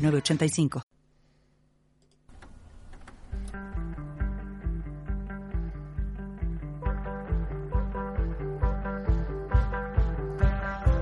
[0.00, 0.82] 906985.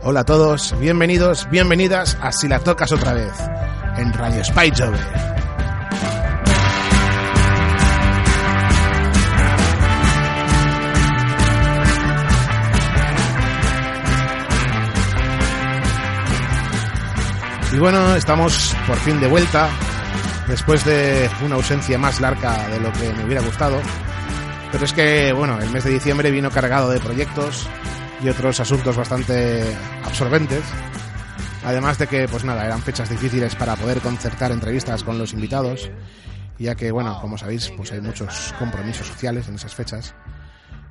[0.03, 3.33] Hola a todos, bienvenidos, bienvenidas a Si la tocas otra vez,
[3.98, 5.48] en Radio Spy Jover.
[17.79, 19.71] Y bueno, estamos por fin de vuelta,
[20.49, 23.81] después de una ausencia más larga de lo que me hubiera gustado.
[24.73, 27.69] Pero es que, bueno, el mes de diciembre vino cargado de proyectos
[28.20, 29.62] y otros asuntos bastante
[30.05, 30.65] absorbentes.
[31.65, 35.89] Además de que, pues nada, eran fechas difíciles para poder concertar entrevistas con los invitados,
[36.59, 40.17] ya que, bueno, como sabéis, pues hay muchos compromisos sociales en esas fechas.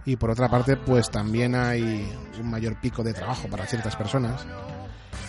[0.05, 4.47] Y por otra parte, pues también hay un mayor pico de trabajo para ciertas personas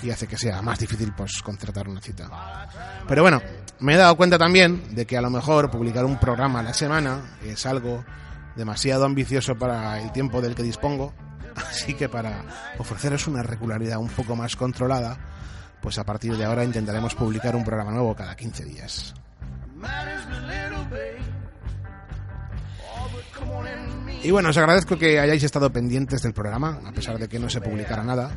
[0.02, 2.28] y hace que sea más difícil pues concertar una cita.
[3.06, 3.40] Pero bueno,
[3.80, 6.74] me he dado cuenta también de que a lo mejor publicar un programa a la
[6.74, 8.04] semana es algo
[8.56, 11.14] demasiado ambicioso para el tiempo del que dispongo,
[11.56, 12.44] así que para
[12.78, 15.18] ofreceros una regularidad un poco más controlada,
[15.80, 19.14] pues a partir de ahora intentaremos publicar un programa nuevo cada 15 días.
[24.22, 27.48] Y bueno, os agradezco que hayáis estado pendientes del programa, a pesar de que no
[27.48, 28.32] se publicara nada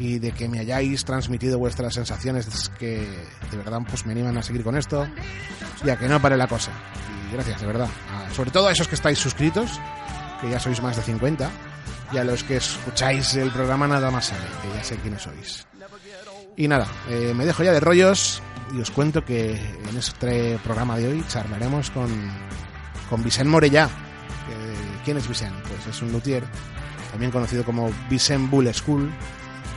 [0.00, 3.06] y de que me hayáis transmitido vuestras sensaciones que
[3.50, 5.06] de verdad pues me animan a seguir con esto
[5.84, 6.72] y a que no pare la cosa.
[7.28, 7.88] Y gracias, de verdad.
[8.34, 9.78] sobre todo a esos que estáis suscritos,
[10.40, 11.50] que ya sois más de 50,
[12.12, 15.66] y a los que escucháis el programa nada más sale, que ya sé quiénes sois.
[16.56, 18.42] Y nada, eh, me dejo ya de rollos
[18.74, 22.10] y os cuento que en este programa de hoy charlaremos con,
[23.10, 23.88] con Vicent Morellá.
[25.04, 25.54] ¿Quién es Vicent?
[25.62, 26.44] Pues es un luthier,
[27.10, 29.10] también conocido como Vicent Bull School,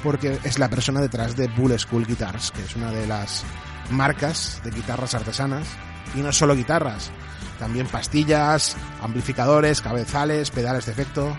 [0.04, 3.44] porque es la persona detrás de Bull School Guitars, que es una de las
[3.90, 5.68] marcas de guitarras artesanas.
[6.16, 7.12] Y no solo guitarras,
[7.58, 11.36] también pastillas, amplificadores, cabezales, pedales de efecto.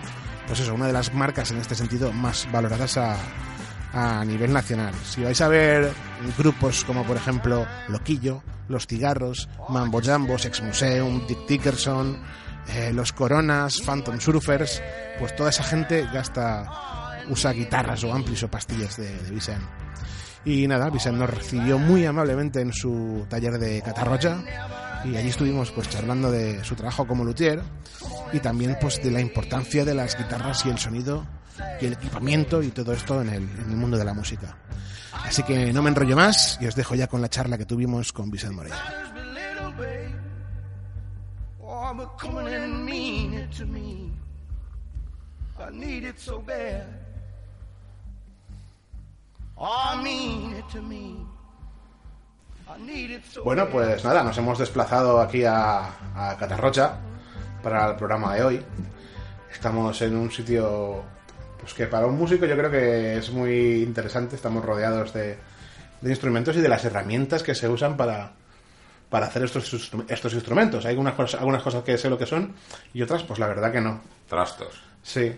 [0.46, 3.16] Pues eso, una de las marcas en este sentido más valoradas a,
[3.92, 4.92] a nivel nacional.
[5.04, 5.92] Si vais a ver
[6.36, 12.20] grupos como por ejemplo Loquillo, Los Cigarros, Mambo Jambo, Ex Museum, Dick Dickerson,
[12.68, 14.82] eh, Los Coronas, Phantom Surfers,
[15.18, 19.62] pues toda esa gente gasta usa guitarras o amplis o pastillas de, de Vicent.
[20.44, 24.44] Y nada, Vicent nos recibió muy amablemente en su taller de Catarrocha
[25.04, 27.62] y allí estuvimos pues charlando de su trabajo como luthier
[28.32, 31.26] y también pues de la importancia de las guitarras y el sonido
[31.80, 34.58] y el equipamiento y todo esto en el, en el mundo de la música.
[35.12, 38.12] Así que no me enrollo más y os dejo ya con la charla que tuvimos
[38.12, 38.82] con Vicent Morella.
[53.44, 56.96] Bueno, pues nada, nos hemos desplazado aquí a, a Catarrocha
[57.62, 58.64] para el programa de hoy.
[59.52, 61.02] Estamos en un sitio
[61.60, 64.36] pues que para un músico yo creo que es muy interesante.
[64.36, 65.38] Estamos rodeados de,
[66.00, 68.32] de instrumentos y de las herramientas que se usan para,
[69.08, 70.84] para hacer estos, estos instrumentos.
[70.84, 72.54] Hay algunas cosas, algunas cosas que sé lo que son
[72.92, 74.00] y otras, pues la verdad que no.
[74.28, 74.82] Trastos.
[75.02, 75.36] Sí.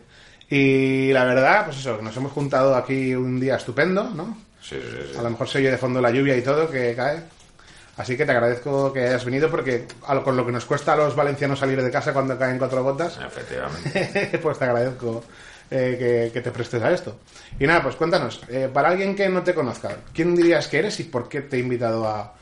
[0.48, 4.38] Y la verdad, pues eso, nos hemos juntado aquí un día estupendo, ¿no?
[4.62, 5.18] Sí, sí, sí.
[5.18, 7.20] A lo mejor se oye de fondo la lluvia y todo que cae.
[7.96, 10.96] Así que te agradezco que hayas venido porque lo- con lo que nos cuesta a
[10.96, 14.38] los valencianos salir de casa cuando caen cuatro gotas, Efectivamente.
[14.42, 15.24] pues te agradezco
[15.70, 17.18] eh, que, que te prestes a esto.
[17.58, 21.00] Y nada, pues cuéntanos, eh, para alguien que no te conozca, ¿quién dirías que eres
[21.00, 22.34] y por qué te he invitado a,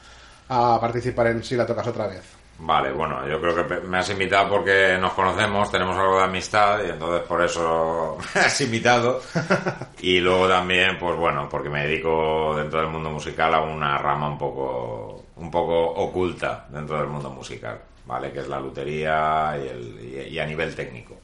[0.48, 2.22] a participar en Si la tocas otra vez?
[2.56, 6.84] Vale, bueno, yo creo que me has invitado porque nos conocemos, tenemos algo de amistad
[6.84, 9.20] y entonces por eso me has invitado.
[10.00, 14.28] Y luego también, pues bueno, porque me dedico dentro del mundo musical a una rama
[14.28, 18.30] un poco, un poco oculta dentro del mundo musical, ¿vale?
[18.30, 21.16] Que es la lutería y, el, y, y a nivel técnico,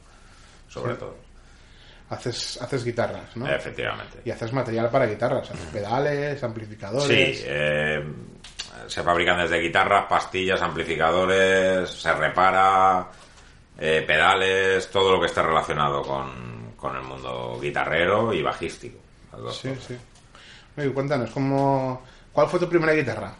[0.67, 0.99] sobre Sí.
[0.99, 1.15] todo.
[2.09, 3.47] Haces, haces guitarras, ¿no?
[3.47, 4.19] Efectivamente.
[4.25, 7.37] Y haces material para guitarras, haces pedales, amplificadores.
[7.39, 8.03] Sí, eh,
[8.87, 13.07] se fabrican desde guitarras, pastillas, amplificadores, se repara,
[13.77, 18.99] eh, pedales, todo lo que esté relacionado con, con el mundo guitarrero y bajístico.
[19.51, 19.83] Sí, cosas.
[19.87, 19.97] sí.
[20.77, 23.33] Oye, cuéntanos, ¿cómo, ¿cuál fue tu primera guitarra?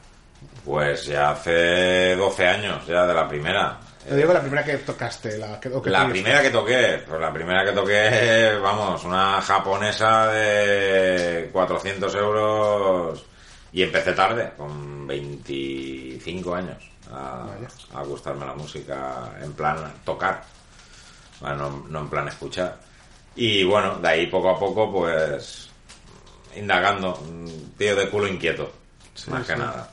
[0.65, 3.79] Pues ya hace 12 años ya de la primera.
[4.07, 5.37] Te digo la primera que tocaste.
[5.37, 9.41] La, que, o que La primera que toqué, pues la primera que toqué, vamos, una
[9.41, 13.25] japonesa de 400 euros
[13.73, 16.77] y empecé tarde, con 25 años,
[17.11, 17.47] a,
[18.05, 20.43] gustarme la música en plan tocar,
[21.41, 22.79] no, no en plan escuchar.
[23.35, 25.69] Y bueno, de ahí poco a poco, pues,
[26.55, 28.71] indagando, un tío de culo inquieto,
[29.27, 29.89] más que nada.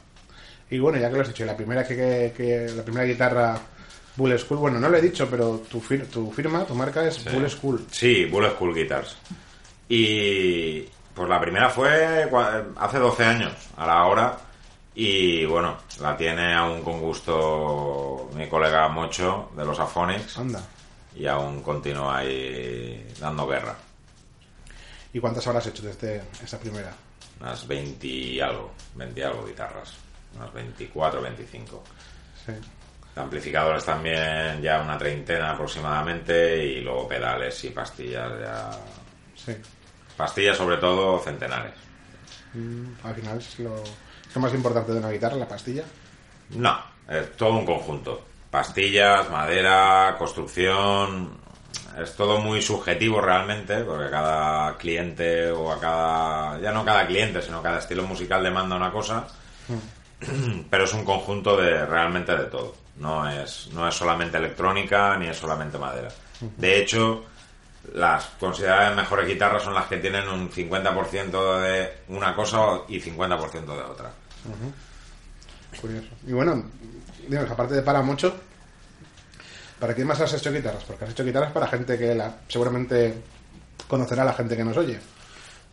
[0.70, 3.58] Y bueno, ya que lo has dicho, la primera que, que- que- la primera guitarra
[4.16, 7.14] Bull School, bueno, no lo he dicho, pero tu, fir- tu firma, tu marca es
[7.14, 7.28] Sí.
[7.32, 7.86] Bull School.
[7.90, 9.16] Sí, Bullet School Guitars.
[9.88, 10.84] Y
[11.18, 12.30] pues la primera fue
[12.76, 14.38] hace 12 años, a la hora.
[14.94, 20.38] Y bueno, la tiene aún con gusto mi colega Mocho de los Aphonics.
[20.38, 20.62] Anda.
[21.16, 23.74] Y aún continúa ahí dando guerra.
[25.12, 26.92] ¿Y cuántas habrás hecho desde esa primera?
[27.40, 29.94] Unas 20 y algo, 20 y algo guitarras.
[30.36, 31.82] Unas 24, 25.
[32.46, 32.52] Sí.
[33.16, 36.64] Amplificadores también ya una treintena aproximadamente.
[36.64, 38.70] Y luego pedales y pastillas ya...
[39.34, 39.56] Sí.
[40.18, 41.74] Pastillas sobre todo centenares.
[42.52, 45.84] Mm, al final es lo, es lo más importante de una guitarra, la pastilla.
[46.50, 46.76] No,
[47.08, 48.24] es todo un conjunto.
[48.50, 51.38] Pastillas, madera, construcción.
[52.02, 56.60] Es todo muy subjetivo realmente, porque cada cliente o a cada.
[56.60, 59.24] Ya no cada cliente, sino cada estilo musical demanda una cosa.
[60.70, 62.74] Pero es un conjunto de realmente de todo.
[62.96, 66.08] No es, no es solamente electrónica ni es solamente madera.
[66.56, 67.24] De hecho,
[67.94, 73.64] las consideradas mejores guitarras son las que tienen un 50% de una cosa y 50%
[73.64, 74.10] de otra.
[75.80, 76.08] Curioso.
[76.26, 76.64] Y bueno,
[77.26, 78.34] digamos, aparte de para mucho,
[79.78, 80.84] ¿para qué más has hecho guitarras?
[80.84, 83.14] Porque has hecho guitarras para gente que la, seguramente
[83.86, 84.98] conocerá a la gente que nos oye.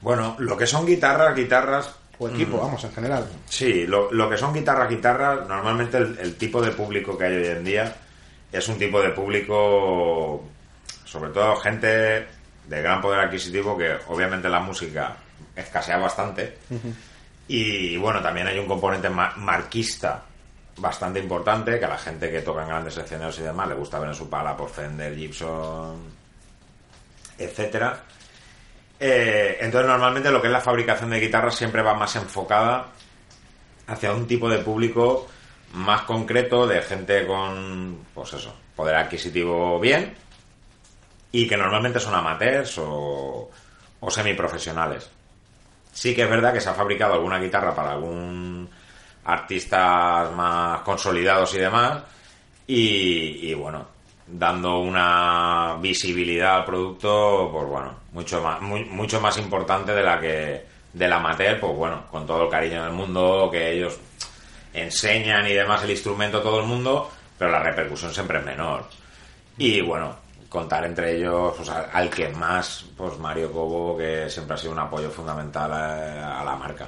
[0.02, 1.90] Bueno, lo que son guitarras, guitarras.
[2.18, 3.28] O equipo, vamos, en general.
[3.50, 7.36] Sí, lo, lo que son guitarras, guitarras, normalmente el, el tipo de público que hay
[7.36, 7.94] hoy en día
[8.54, 10.44] es un tipo de público,
[11.16, 11.88] sobre todo gente
[12.68, 15.16] de gran poder adquisitivo, que obviamente la música
[15.56, 16.58] escasea bastante.
[17.48, 20.24] Y bueno, también hay un componente ma- marquista
[20.78, 23.98] bastante importante, que a la gente que toca en grandes escenarios y demás le gusta
[24.00, 25.96] ver en su pala por Fender, Gibson,
[27.38, 28.00] etcétera.
[29.00, 32.88] Eh, entonces normalmente lo que es la fabricación de guitarras siempre va más enfocada
[33.88, 35.28] hacia un tipo de público
[35.74, 40.14] más concreto de gente con, pues eso, poder adquisitivo bien
[41.32, 43.50] y que normalmente son amateurs o,
[44.00, 45.10] o semiprofesionales.
[45.92, 48.70] Sí que es verdad que se ha fabricado alguna guitarra para algún
[49.26, 52.04] artistas más consolidados y demás
[52.68, 53.88] y, bueno,
[54.28, 60.66] dando una visibilidad al producto, pues bueno, mucho más, mucho más importante de la que
[60.94, 64.00] del amateur, pues bueno, con todo el cariño del mundo, que ellos
[64.74, 68.86] enseñan y demás el instrumento a todo el mundo, pero la repercusión siempre es menor.
[69.58, 70.16] Y bueno,
[70.56, 74.80] contar entre ellos pues, al, que más, pues Mario Cobo, que siempre ha sido un
[74.80, 76.88] apoyo fundamental a, a la marca.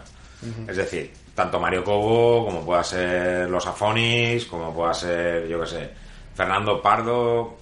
[0.68, 5.68] Es decir, tanto Mario Cobo como pueda ser los Afonis, como pueda ser, yo qué
[5.68, 5.90] sé,
[6.34, 7.58] Fernando Pardo,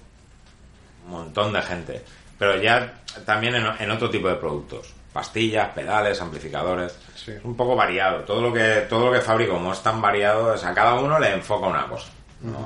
[1.06, 2.04] un montón de gente.
[2.38, 4.94] Pero ya también en, en otro tipo de productos.
[5.12, 6.98] Pastillas, pedales, amplificadores.
[7.14, 7.32] Sí.
[7.32, 8.20] Es un poco variado.
[8.24, 11.18] Todo lo que todo lo que fabrico, como es tan variado, es a cada uno
[11.18, 12.10] le enfoca una cosa.
[12.42, 12.60] No,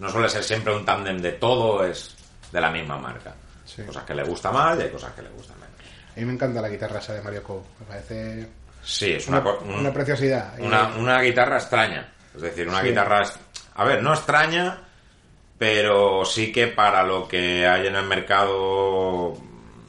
[0.00, 2.16] no suele ser siempre un tándem de todo es
[2.50, 3.32] de la misma marca.
[3.64, 3.82] Sí.
[3.84, 5.70] Cosas que le gusta más y hay cosas que le gustan menos.
[6.16, 7.64] A mí me encanta la guitarra esa de Mario Cobo.
[7.78, 8.48] Me parece
[8.82, 10.58] Sí, es una, una, co- un- una preciosidad.
[10.58, 12.12] Una, una guitarra extraña.
[12.34, 12.88] Es decir, una Sí.
[12.88, 13.22] guitarra...
[13.74, 14.80] A ver, no extraña,
[15.58, 19.36] pero sí que para lo que hay en el mercado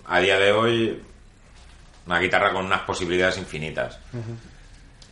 [0.05, 1.01] a día de hoy,
[2.05, 3.97] una guitarra con unas posibilidades infinitas.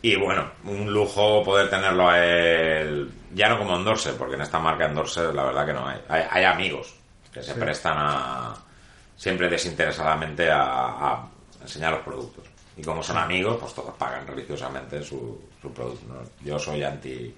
[0.02, 4.58] Y bueno, un lujo poder tenerlo a él, ya no como endorser, porque en esta
[4.58, 6.00] marca endorser la verdad que no hay.
[6.08, 6.94] Hay, hay amigos
[7.32, 7.60] que se Sí.
[7.60, 8.54] prestan a
[9.16, 11.28] siempre desinteresadamente a, a
[11.60, 12.44] enseñar los productos.
[12.76, 16.06] Y como son amigos, pues todos pagan religiosamente su, su producto.
[16.14, 16.20] ¿no?
[16.42, 17.34] Yo soy anti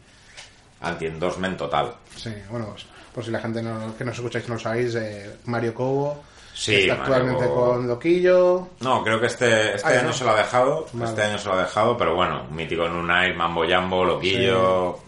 [0.82, 1.94] anti endorsement total.
[2.16, 5.36] Sí, bueno, pues, por si la gente no- que nos escucháis no lo sabéis, eh,
[5.46, 6.22] Mario Cobo
[6.54, 8.68] Sí, está actualmente con Loquillo.
[8.80, 10.12] No, creo que este, este Ah, año ¿no?
[10.12, 10.86] se lo ha dejado.
[10.92, 11.10] Vale.
[11.10, 14.98] Este año se lo ha dejado, pero bueno, mítico en un night, Mambo Jambo, Loquillo,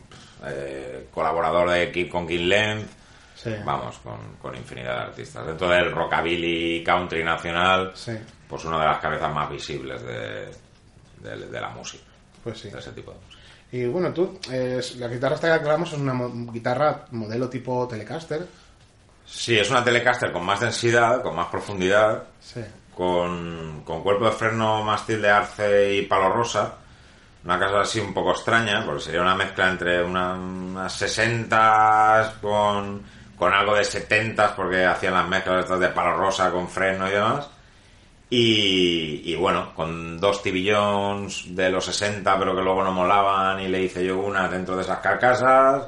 [0.47, 2.91] eh, colaborador de Keep con King Length.
[3.37, 3.51] Sí.
[3.65, 5.47] Vamos, con, con infinidad de artistas.
[5.47, 8.13] Dentro del rockabilly country nacional, Sí,
[8.49, 10.47] pues una de las cabezas más visibles de,
[11.21, 12.05] de- de la música,
[12.43, 12.71] pues sí.
[12.71, 13.43] de ese tipo de música.
[13.73, 16.15] Y bueno, tú, eh, la guitarra esta que aclaramos es una
[16.53, 18.47] guitarra modelo tipo Telecaster.
[19.27, 22.61] Sí, es una Telecaster con más densidad, con más profundidad, Sí.
[22.95, 26.75] con, con cuerpo de freno mástil de arce y palo rosa,
[27.45, 33.03] una casa así un poco extraña, porque sería una mezcla entre una- unas 60 con,
[33.37, 37.13] con algo de 70 porque hacían las mezclas estas de palo rosa con freno y
[37.13, 37.49] demás.
[38.31, 43.61] Y, y bueno, con dos TV Jones de los 60, pero que luego no molaban,
[43.61, 45.85] y le hice yo una dentro de esas carcasas,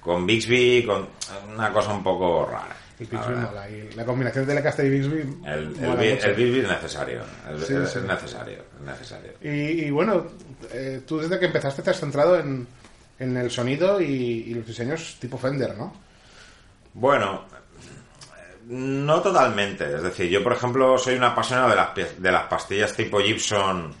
[0.00, 1.08] con Bixby, con
[1.54, 2.76] una cosa un poco rara.
[3.00, 3.70] Y la Bixby mola.
[3.70, 7.20] Y la combinación de Telecaster y Bixby El, Bixby es necesario,
[7.54, 7.98] es, Sí, es- sí.
[7.98, 9.32] es necesario, es necesario.
[9.42, 9.48] Y,
[9.84, 10.26] y bueno,
[10.72, 12.66] eh, tú desde que empezaste te has centrado en,
[13.20, 14.06] en el sonido y,
[14.48, 15.94] y los diseños tipo Fender, ¿no?
[16.94, 17.44] Bueno,
[18.66, 19.94] no totalmente.
[19.94, 21.88] Es decir, yo, por ejemplo, soy un apasionado de las,
[22.20, 23.94] de las pastillas tipo Gibson,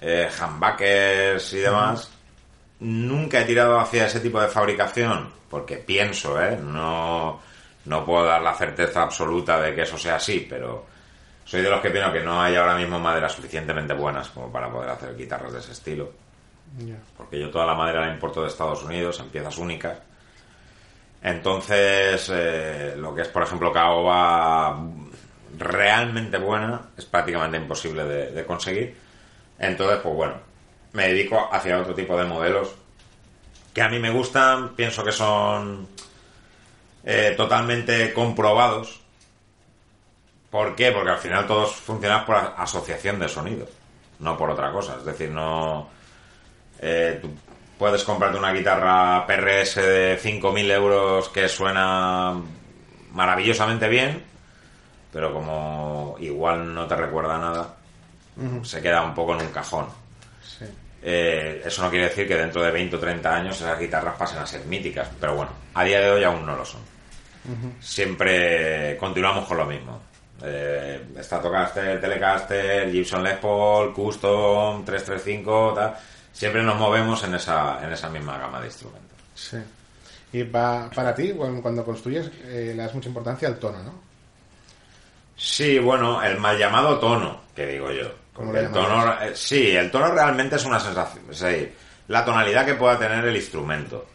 [0.00, 0.28] eh,
[1.52, 2.10] y demás.
[2.80, 6.56] Nunca he tirado hacia ese tipo de fabricación, porque pienso, ¿eh?
[6.56, 7.40] No,
[7.86, 10.86] no puedo dar la certeza absoluta de que eso sea así, pero
[11.44, 14.70] soy de los que pienso que no hay ahora mismo maderas suficientemente buenas como para
[14.70, 16.12] poder hacer guitarras de ese estilo.
[16.78, 16.96] Ya.
[17.16, 19.98] Porque yo toda la madera la importo de Estados Unidos en piezas únicas.
[21.22, 24.78] Entonces, eh, lo que es, por ejemplo, caoba
[25.56, 28.94] realmente buena es prácticamente imposible de, de conseguir.
[29.58, 30.34] Entonces, pues bueno,
[30.92, 32.74] me dedico hacia otro tipo de modelos
[33.78, 35.86] que a mí me gustan, pienso que son
[37.04, 39.00] eh, totalmente comprobados.
[40.50, 40.90] ¿Por qué?
[40.90, 43.68] Porque al final todos funcionan por asociación de sonidos,
[44.18, 44.96] no por otra cosa.
[44.98, 45.88] Es decir, no...
[46.80, 47.30] Eh, tú
[47.78, 52.34] puedes comprarte una guitarra PRS de 5.000 euros que suena
[53.12, 54.24] maravillosamente bien,
[55.12, 57.76] pero como igual no te recuerda nada,
[58.64, 59.86] se queda un poco en un cajón.
[60.48, 60.64] Sí.
[61.02, 64.38] Eh, eso no quiere decir que dentro de 20 o 30 años esas guitarras pasen
[64.38, 66.80] a ser míticas, pero bueno, a día de hoy aún no lo son.
[67.80, 70.00] Siempre continuamos con lo mismo.
[70.42, 75.94] Eh, Stratocaster, Telecaster, Gibson Les Paul, Custom, 335, tal.
[76.32, 79.18] Siempre nos movemos en esa, en esa misma gama de instrumentos.
[79.34, 79.56] Sí.
[80.32, 83.94] Y pa- para ti, cuando construyes, eh, le das mucha importancia al tono, ¿no?
[85.36, 88.10] Sí, bueno, el mal llamado tono, que digo yo.
[88.38, 91.24] ¿Cómo Porque lo el tono, eh, sí, el tono realmente es una sensación.
[91.28, 91.74] Es decir,
[92.06, 94.06] la tonalidad que pueda tener el instrumento.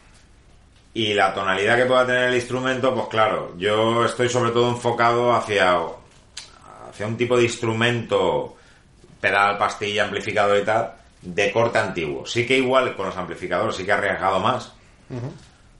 [0.94, 5.34] Y la tonalidad que pueda tener el instrumento, pues claro, yo estoy sobre todo enfocado
[5.34, 5.76] hacia,
[6.88, 8.56] hacia un tipo de instrumento,
[9.20, 12.24] pedal, pastilla, amplificador y tal, de corte antiguo.
[12.24, 14.72] Sí que igual con los amplificadores sí que he arriesgado más,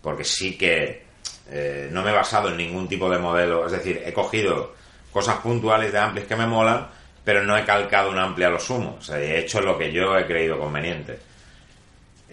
[0.02, 1.06] porque sí que
[1.48, 3.64] eh, no me he basado en ningún tipo de modelo.
[3.64, 4.74] Es decir, he cogido
[5.10, 6.88] cosas puntuales de amplis que me molan,
[7.24, 8.98] pero no he calcado un ampli a lo sumo.
[9.12, 11.18] He hecho lo que yo he creído conveniente.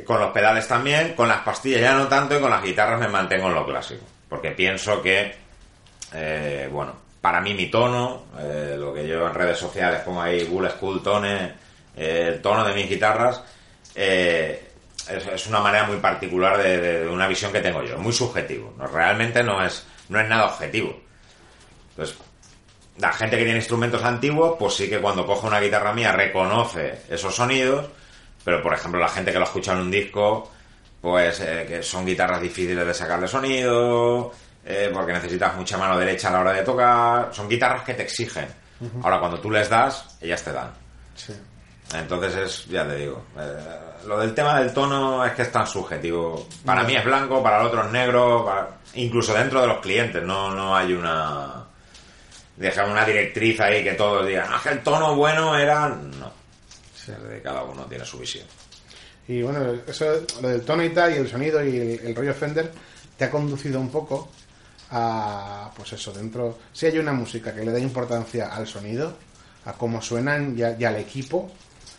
[0.05, 3.07] Con los pedales también, con las pastillas ya no tanto y con las guitarras me
[3.07, 4.03] mantengo en lo clásico.
[4.27, 5.35] Porque pienso que,
[6.13, 10.43] eh, bueno, para mí mi tono, eh, lo que yo en redes sociales pongo ahí,
[10.45, 11.53] Bull School Tone,
[11.95, 13.43] eh, el tono de mis guitarras,
[13.93, 14.57] es,
[15.07, 18.73] es una manera muy particular de, de- de una visión que tengo yo, muy subjetivo.
[18.77, 20.99] No, realmente no es, no es nada objetivo.
[21.91, 22.17] Entonces,
[22.99, 27.01] la gente que tiene instrumentos antiguos, pues sí que cuando coge una guitarra mía reconoce
[27.09, 27.87] esos sonidos,
[28.43, 30.51] pero por ejemplo la gente que lo escucha en un disco,
[31.01, 34.31] pues eh, que son guitarras difíciles de sacarle sonido,
[34.65, 38.03] eh, porque necesitas mucha mano derecha a la hora de tocar, son guitarras que te
[38.03, 38.47] exigen.
[39.03, 40.71] Ahora cuando tú les das, ellas te dan.
[41.15, 41.33] Sí.
[41.93, 45.67] Entonces es, ya te digo, eh, lo del tema del tono es que es tan
[45.67, 46.47] subjetivo.
[46.65, 50.23] Para mí es blanco, para el otro es negro, para- incluso dentro de los clientes
[50.23, 51.60] no, no hay una
[52.61, 55.89] dejar una directriz ahí que todos digan, ah, que el tono bueno era...
[55.89, 56.31] No,
[57.43, 58.45] cada uno tiene su visión.
[59.27, 60.05] Y bueno, eso,
[60.41, 62.71] lo del tono y tal, y el sonido y el, el rollo Fender,
[63.17, 64.29] te ha conducido un poco
[64.91, 66.59] a, pues eso, dentro...
[66.73, 69.15] Si hay una música que le da importancia al sonido,
[69.65, 71.51] a cómo suenan y, a- y al equipo,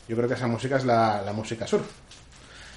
[0.09, 1.87] yo creo que esa música es la, la música surf.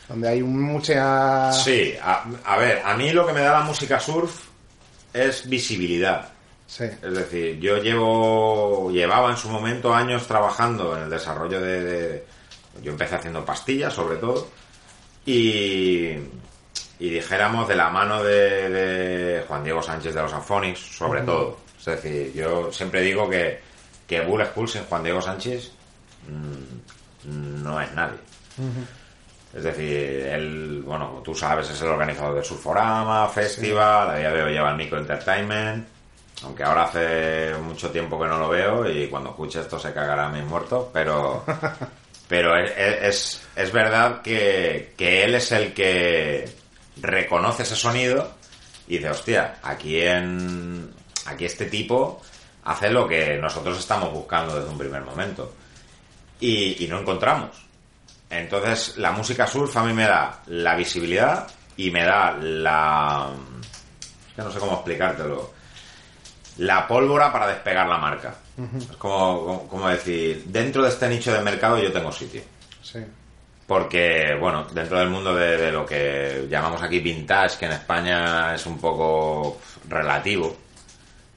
[0.08, 1.52] Donde hay mucha...
[1.52, 4.46] Sí, a, a ver, a mí lo que me da la música surf
[5.14, 6.30] es visibilidad.
[6.68, 6.84] Sí.
[6.86, 12.26] Es decir, yo llevo, llevaba en su momento años trabajando en el desarrollo de, de-
[12.82, 14.48] yo empecé haciendo pastillas sobre todo
[15.26, 16.10] y,
[17.00, 21.58] y dijéramos de la mano de, de Juan Diego Sánchez de los Afonics sobre todo.
[21.80, 23.60] Es decir, yo siempre digo que,
[24.08, 25.72] que Bull School sin Juan Diego Sánchez
[26.28, 28.18] mm, no es nadie.
[29.54, 34.44] Es decir, él, bueno, tú sabes, es el organizador del Surforama, Festival, a día de
[34.44, 35.88] hoy lleva el Micro Entertainment,
[36.44, 40.28] aunque ahora hace mucho tiempo que no lo veo y cuando escuche esto se cagará
[40.28, 41.44] a mis muertos, pero,
[42.28, 46.50] pero es, es, es verdad que, que él es el que
[46.98, 48.32] reconoce ese sonido
[48.88, 50.94] y dice, hostia, aquí en,
[51.26, 52.22] aquí este tipo
[52.66, 55.54] hace lo que nosotros estamos buscando desde un primer momento.
[56.40, 57.66] Y, y no encontramos.
[58.30, 63.30] Entonces, la música surf a mí me da la visibilidad y me da la...
[64.28, 65.54] Es que no sé cómo explicártelo.
[66.58, 68.34] La pólvora para despegar la marca.
[68.78, 72.42] Es como, como- como decir, dentro de este nicho de mercado yo tengo sitio.
[72.82, 73.00] Sí.
[73.68, 78.54] Porque, bueno, dentro del mundo de, de lo que llamamos aquí vintage, que en España
[78.56, 79.60] es un poco
[79.90, 80.56] relativo,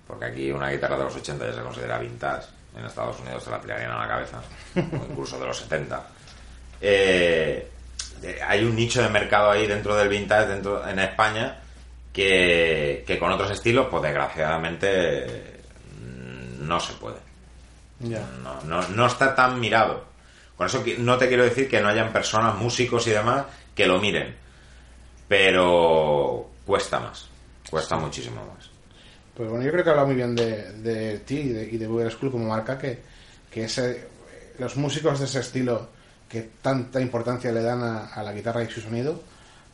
[0.06, 2.46] porque aquí una guitarra de los 80 ya se considera vintage,
[2.76, 4.40] en Estados Unidos se la tirarían a la cabeza,
[4.76, 6.02] o incluso de los 70.
[6.80, 7.70] Eh,
[8.46, 11.56] hay un nicho de mercado ahí dentro del vintage, dentro en España,
[12.12, 15.61] que, que con otros estilos, pues desgraciadamente
[16.00, 17.29] mm, no se puede
[18.00, 20.05] no, no, no está tan mirado.
[20.57, 24.00] Con eso no te quiero decir que no hayan personas, músicos y demás, que lo
[24.00, 24.35] miren.
[25.27, 27.29] Pero cuesta más.
[27.71, 28.71] Cuesta muchísimo más.
[29.35, 31.87] Pues bueno, yo creo que habla muy bien de, de ti y de, y de
[31.87, 32.99] Google School como marca, que,
[33.50, 34.09] que ese,
[34.59, 35.88] los músicos de ese estilo
[36.29, 39.23] que tanta importancia le dan a, a la guitarra y su sonido,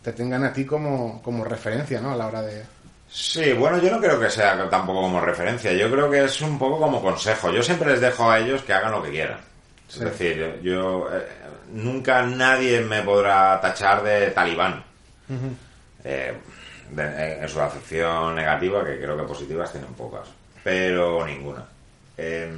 [0.05, 2.13] te tengan a ti como, como referencia, ¿no?
[2.13, 2.63] A la hora de...
[3.11, 5.73] Sí, bueno, yo no creo que sea tampoco como referencia.
[5.73, 7.51] Yo creo que es un poco como consejo.
[7.53, 9.39] Yo siempre les dejo a ellos que hagan lo que quieran.
[9.89, 9.99] Sí.
[10.01, 11.27] Es decir, yo eh,
[11.73, 14.83] nunca nadie me podrá tachar de talibán.
[16.05, 16.35] Eh,
[16.91, 20.29] de- en su acepción negativa, que creo que positivas tienen pocas,
[20.63, 21.65] pero ninguna.
[22.19, 22.53] Eh,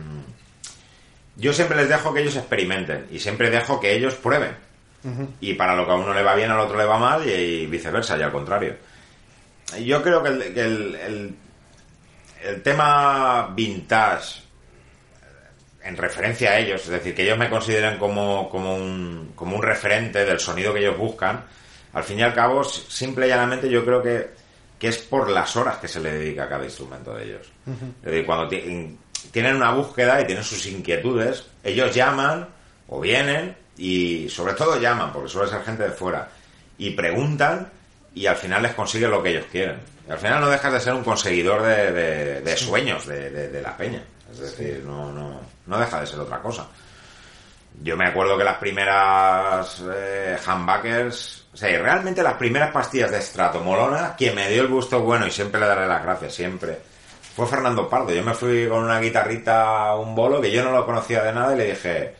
[1.36, 4.56] yo siempre les dejo que ellos experimenten y siempre dejo que ellos prueben.
[5.40, 7.30] Y para lo que a uno le va bien, al otro le va mal y,
[7.32, 8.74] y viceversa, y al contrario.
[9.84, 11.34] Yo creo que el, que el- el-
[12.44, 14.42] el tema vintage,
[15.82, 19.62] en referencia a ellos, es decir, que ellos me consideren como, como, un, como un
[19.62, 21.44] referente del sonido que ellos buscan,
[21.92, 24.30] al fin y al cabo, simple y llanamente yo creo que,
[24.78, 27.50] que es por las horas que se le dedica a cada instrumento de ellos.
[28.00, 28.96] Es decir, cuando ti-
[29.30, 32.48] tienen una búsqueda y tienen sus inquietudes, ellos llaman
[32.88, 36.28] o vienen y sobre todo llaman, porque suele ser gente de fuera,
[36.78, 37.70] y preguntan
[38.14, 39.78] y al final les consiguen lo que ellos quieren.
[40.08, 43.60] Y al final no dejas de ser un conseguidor de, de- de sueños de, de-
[43.62, 44.02] la peña.
[44.30, 46.66] Es decir, no, no, no deja de ser otra cosa.
[47.82, 53.10] Yo me acuerdo que las primeras eh, humbuckers, o sea, y realmente las primeras pastillas
[53.10, 56.34] de Strato Molona, quien me dio el gusto bueno y siempre le daré las gracias,
[56.34, 56.78] siempre,
[57.34, 58.12] fue Fernando Pardo.
[58.12, 61.32] Yo me fui con una guitarrita a un bolo que yo no lo conocía de
[61.34, 62.14] nada y le dije,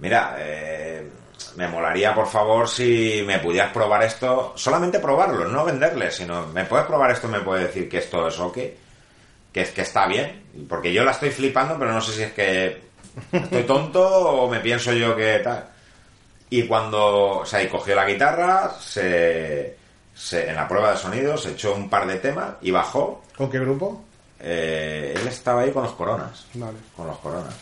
[0.00, 1.08] mira, eh,
[1.56, 6.64] me molaría por favor si me pudieras probar esto, solamente probarlo, no venderle, sino me
[6.64, 8.58] puedes probar esto, me puedes decir que esto es ok,
[9.52, 12.32] que es que está bien, porque yo la estoy flipando, pero no sé si es
[12.32, 12.82] que
[13.32, 15.66] estoy tonto o me pienso yo que tal.
[16.50, 19.76] Y cuando, o sea, y cogió la guitarra, se,
[20.14, 23.22] se- en la prueba de sonido se echó un par de temas y bajó.
[23.36, 24.04] ¿Con qué grupo?
[24.40, 26.46] Eh, él estaba ahí con los coronas.
[26.54, 26.78] Vale.
[26.96, 27.54] Con los coronas.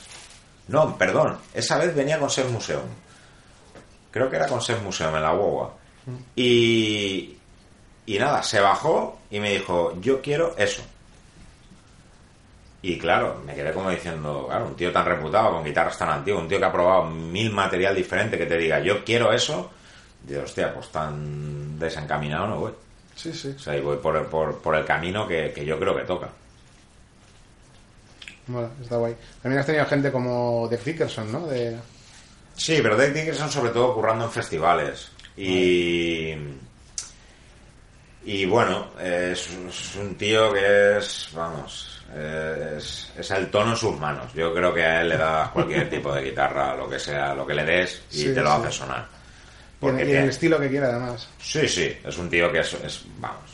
[0.69, 2.83] No, perdón, esa vez venía con Ser Museum.
[4.11, 5.75] Creo que era con Ser Museum en la guagua.
[6.37, 7.37] Y,
[8.07, 10.83] y nada, se bajó y me dijo, yo quiero eso.
[12.81, 16.43] Y claro, me quedé como diciendo, claro, un tío tan reputado, con guitarras tan antiguas,
[16.43, 19.71] un tío que ha probado mil material diferente, que te diga, yo quiero eso,
[20.23, 22.73] digo, hostia, pues tan desencaminado no voy.
[23.17, 23.53] Sí, sí.
[23.57, 26.29] O sea, y voy por, por, por el camino que, que yo creo que toca.
[28.49, 29.15] Mola, está guay.
[29.43, 31.47] También has tenido gente como Dave Dickerson, ¿no?
[31.47, 31.77] De...
[32.57, 35.11] Sí, pero Dave Dickerson sobre todo currando en festivales.
[35.37, 36.35] Y...
[38.25, 43.99] Y bueno, es, es un tío que es, vamos, es, es el tono en sus
[43.99, 44.33] manos.
[44.35, 47.47] Yo creo que a él le das cualquier tipo de guitarra, lo que sea, lo
[47.47, 48.63] que le des y Sí, te lo sí.
[48.63, 48.99] hace sonar.
[49.01, 51.29] Y en, Porque y en tiene- el estilo que quiera, además.
[51.41, 53.51] Sí, sí, es un tío que es, es, vamos,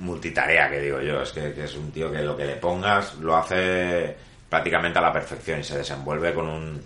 [0.00, 1.22] multitarea, que digo yo.
[1.22, 4.16] Es que, que es un tío que lo que le pongas lo hace
[4.50, 6.84] prácticamente a la perfección y se desenvuelve con un,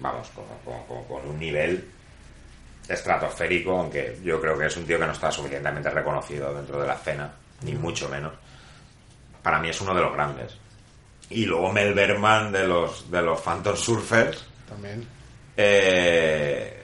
[0.00, 0.44] vamos, con,
[1.08, 1.88] con- un nivel
[2.88, 6.86] estratosférico, aunque yo creo que es un tío que no está suficientemente reconocido dentro de
[6.86, 8.32] la escena, ni mucho menos.
[9.42, 10.56] Para mí es uno de los grandes.
[11.30, 15.06] Y luego Mel Berman de los, de los Phantom Surfers, También.
[15.56, 16.82] eh,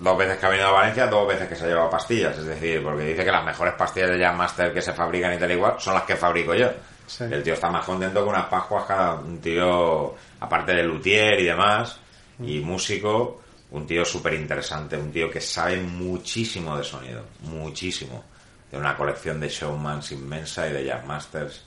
[0.00, 2.38] dos veces que ha venido a Valencia, dos veces que se ha llevado pastillas.
[2.38, 5.38] Es decir, porque dice que las mejores pastillas de Jam Master que se fabrican y
[5.38, 6.70] tal igual son las que fabrico yo.
[7.06, 7.24] Sí.
[7.24, 11.44] El tío está más contento que unas pascuas cada un tío, aparte de luthier y
[11.44, 11.98] demás,
[12.40, 18.24] y músico, un tío súper interesante, un tío que sabe muchísimo de sonido, muchísimo.
[18.70, 21.62] De una colección de showmans inmensa y de Jam Masters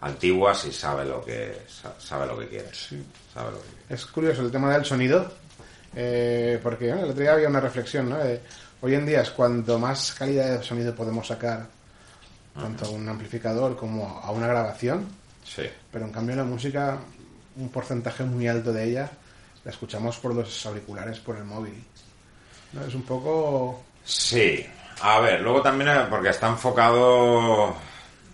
[0.00, 2.68] antiguas y sabe lo que sa- sabe lo que quiere.
[2.74, 3.84] Sabe lo que quiere.
[3.94, 5.32] Es curioso el tema del sonido,
[5.94, 8.18] eh, porque el otro día había una reflexión, ¿no?
[8.18, 8.40] De,
[8.82, 11.66] hoy en día es cuanto más calidad de sonido podemos sacar,
[12.60, 15.06] tanto a un amplificador como a una grabación,
[15.44, 15.62] Sí.
[15.92, 16.98] pero en cambio la música,
[17.56, 19.10] un porcentaje muy alto de ella,
[19.64, 21.82] la escuchamos por los auriculares, por el móvil.
[22.72, 22.84] ¿no?
[22.84, 23.82] Es un poco...
[24.04, 24.66] Sí.
[25.02, 27.76] A ver, luego también eh, porque está enfocado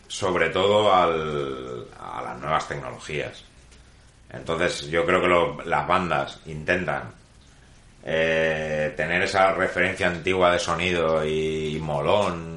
[0.08, 3.42] sobre todo al, a las nuevas tecnologías.
[4.30, 7.10] Entonces yo creo que lo- las bandas intentan
[8.04, 12.51] eh, tener esa referencia antigua de sonido y, molón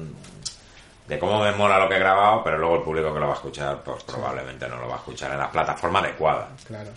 [1.08, 3.32] de cómo me mola lo que he grabado, pero luego el público que lo va
[3.32, 6.48] a escuchar pues probablemente no lo va a escuchar en la plataforma adecuada.
[6.66, 6.90] Claro.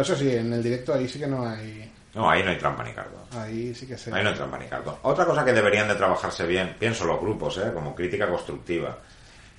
[0.00, 1.92] Eso sí, en el directo ahí sí que no hay...
[2.14, 3.20] No, ahí no hay trampa ni cartón.
[3.38, 4.12] Ahí sí que se...
[4.14, 4.94] Ahí no hay trampa ni cartón.
[5.02, 7.70] Otra cosa que deberían de trabajarse bien, pienso los grupos, ¿eh?
[7.74, 8.96] como crítica constructiva,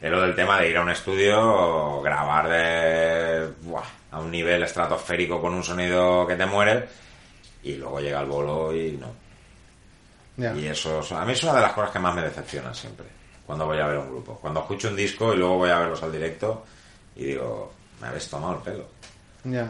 [0.02, 4.64] es lo del tema de ir a un estudio, grabar de, buah, a un nivel
[4.64, 6.88] estratosférico con un sonido que te muere
[7.64, 10.56] y luego llega el bolo y no.
[10.58, 13.06] Y eso, es- a mí es una de las cosas que más me decepcionan siempre,
[13.46, 14.36] cuando voy a ver un grupo.
[14.42, 16.66] Cuando escucho un disco y luego voy a verlos al directo
[17.16, 18.86] y digo, me habéis tomado el pelo
[19.44, 19.70] Ya.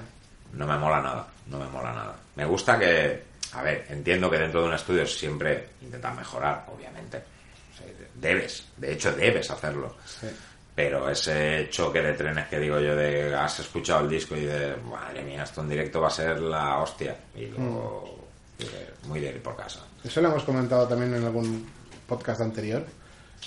[0.53, 2.15] no me mola nada, no me mola nada.
[2.35, 7.17] Me gusta que, a ver, entiendo que dentro de un estudio siempre intentas mejorar, obviamente.
[7.17, 9.95] O sea, debes, de hecho debes hacerlo.
[10.05, 10.27] Sí.
[10.73, 14.75] Pero ese choque de trenes que digo yo de has escuchado el disco y de
[14.77, 17.15] madre mía, esto en directo va a ser la hostia.
[17.35, 18.19] Y luego
[18.57, 19.79] dices, muy de ir por casa.
[20.03, 21.65] Eso lo hemos comentado también en algún
[22.07, 22.85] podcast anterior.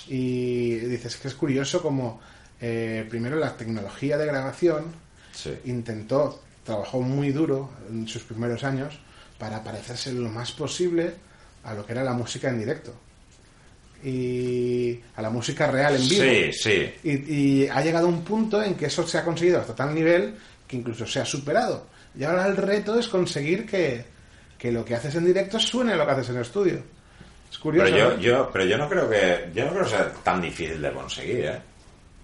[0.07, 2.19] Y dices que es curioso como
[2.61, 4.93] eh, primero la tecnología de grabación
[5.31, 5.53] Sí.
[5.65, 8.99] intentó, trabajó muy duro en sus primeros años
[9.37, 11.13] para parecerse lo más posible
[11.63, 12.93] a lo que era la música en directo.
[14.03, 16.23] Y a la música real en vivo.
[16.23, 16.93] Sí, sí.
[17.03, 20.35] Y, y ha llegado un punto en que eso se ha conseguido hasta tal nivel
[20.67, 21.87] que incluso se ha superado.
[22.17, 24.03] Y ahora el reto es conseguir que,
[24.57, 26.81] que lo que haces en directo suene a lo que haces en el estudio.
[27.51, 27.91] Es curioso.
[27.91, 28.19] Pero yo, ¿no?
[28.19, 31.45] yo, pero yo no creo que, yo no creo que sea tan difícil de conseguir,
[31.45, 31.59] ¿eh?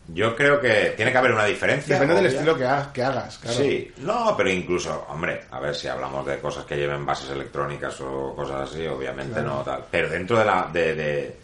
[0.08, 1.96] Yo creo que tiene que haber una diferencia.
[1.96, 2.36] Depende del obvia.
[2.38, 3.58] estilo que, ha- que hagas, claro.
[3.58, 8.00] Sí, no, pero incluso, hombre, a ver si hablamos de cosas que lleven bases electrónicas
[8.02, 9.48] o cosas así, obviamente Claro.
[9.48, 9.84] no tal.
[9.90, 11.36] Pero dentro de la de, de-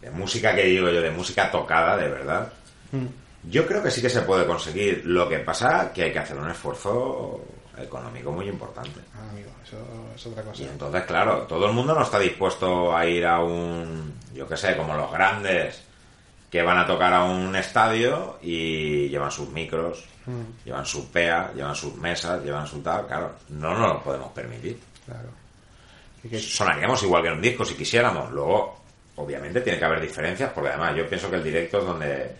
[0.00, 2.52] de música que digo yo, de música tocada, de verdad,
[2.90, 3.06] Mm.
[3.50, 5.02] yo creo que sí que se puede conseguir.
[5.04, 7.40] Lo que pasa que hay que hacer un esfuerzo
[7.82, 9.00] económico muy importante.
[9.14, 9.76] Ah, amigo, eso
[10.14, 10.62] es otra cosa.
[10.62, 14.56] Y entonces, claro, todo el mundo no está dispuesto a ir a un, yo qué
[14.56, 15.82] sé, como los grandes
[16.50, 21.52] que van a tocar a un estadio y llevan sus micros, Mm, llevan su PEA,
[21.54, 24.78] llevan sus mesas, llevan su tal, claro, no nos lo podemos permitir.
[25.06, 25.28] claro.
[26.28, 28.30] Que- Sonaríamos igual que en un disco si quisiéramos.
[28.32, 28.78] Luego,
[29.16, 32.36] obviamente tiene que haber diferencias, porque además yo pienso que el directo es donde,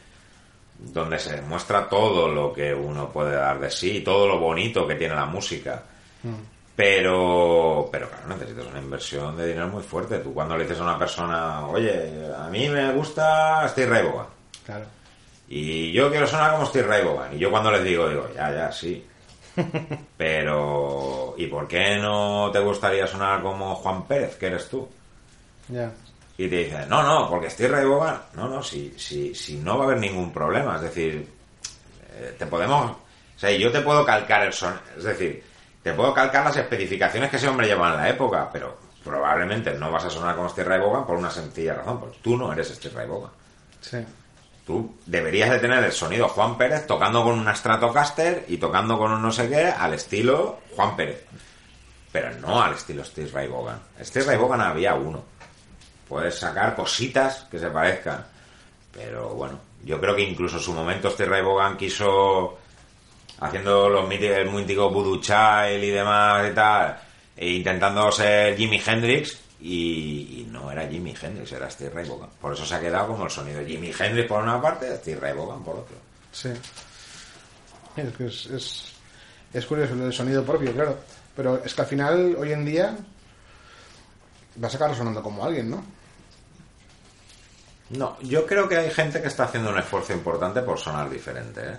[0.79, 4.95] donde se demuestra todo lo que uno puede dar de sí, todo lo bonito que
[4.95, 5.83] tiene la música.
[6.23, 6.35] mm,
[6.77, 10.19] Pero, pero claro, necesitas una inversión de dinero muy fuerte.
[10.19, 14.09] Tú cuando le dices a una persona, oye, a mí me gusta Steve Ray
[14.65, 14.85] claro.
[15.49, 17.03] y yo quiero sonar como Steve Ray.
[17.37, 19.05] Y yo cuando les digo, digo, ya, ya, sí.
[20.17, 24.89] Pero, ¿y por qué no te gustaría sonar como Juan Pérez, que eres tú?
[25.69, 25.93] Ya.
[26.39, 29.77] Y te dicen, no, no, porque Steve Ray Vaughan, no, no, si, si, si no
[29.77, 30.77] va a haber ningún problema.
[30.77, 31.29] Es decir,
[32.15, 32.97] eh, te podemos, o
[33.37, 35.43] sea, yo te puedo calcar el son, es decir,
[35.83, 39.91] te puedo calcar las especificaciones que ese hombre llevaba en la época, pero probablemente no
[39.91, 42.69] vas a sonar como Steve Ray Vaughan por una sencilla razón, porque tú no eres
[42.69, 43.31] Steve Ray Vaughan.
[43.81, 43.99] Sí.
[44.65, 49.11] Tú deberías de tener el sonido Juan Pérez tocando con una Stratocaster y tocando con
[49.11, 51.25] un no sé qué al estilo Juan Pérez.
[52.13, 53.81] Pero no al estilo Steve Ray Vaughan.
[54.03, 55.25] Steve Ray Vaughan había uno.
[56.09, 58.25] Puedes sacar cositas que se parezcan.
[58.93, 62.59] Pero bueno, yo creo que incluso en su momento Steve Ray Vaughan quiso,
[63.41, 66.99] haciendo los míticos, el mítico Voodoo y demás y tal,
[67.37, 72.31] e intentando ser Jimi Hendrix, y, no era Jimi Hendrix, era Steve Ray Vaughan.
[72.41, 75.35] Por eso se ha quedado como el sonido Jimi Hendrix por una parte, Steve Ray
[75.35, 75.97] Vaughan por otro.
[76.33, 76.51] Sí.
[77.97, 78.93] Es que es,
[79.53, 80.97] es curioso el sonido propio, claro.
[81.35, 82.97] Pero es que al final, hoy en día,
[84.57, 85.98] vas a acabar sonando como alguien, ¿no?
[87.91, 91.61] No, yo creo que hay gente que está haciendo un esfuerzo importante por sonar diferente.
[91.63, 91.77] ¿eh?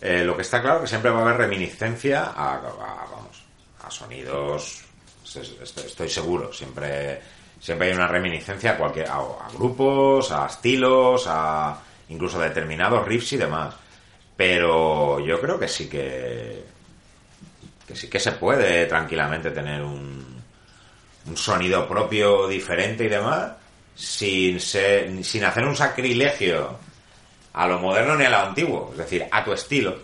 [0.00, 3.42] Eh, lo que está claro que siempre va a haber reminiscencia a, vamos,
[3.82, 4.82] a sonidos.
[5.24, 6.52] es- Estoy, seguro.
[6.52, 7.20] Siempre,
[7.60, 9.20] siempre hay una reminiscencia a, cualquier, a,
[9.54, 11.76] grupos, a estilos, a
[12.08, 13.74] incluso a determinados riffs y demás.
[14.36, 16.64] Pero yo creo que sí que
[17.86, 20.40] que sí que se puede tranquilamente tener un
[21.34, 23.52] sonido propio diferente y demás
[24.00, 26.78] sin ser, sin hacer un sacrilegio
[27.52, 29.94] a lo moderno ni a lo antiguo, es decir, a tu estilo.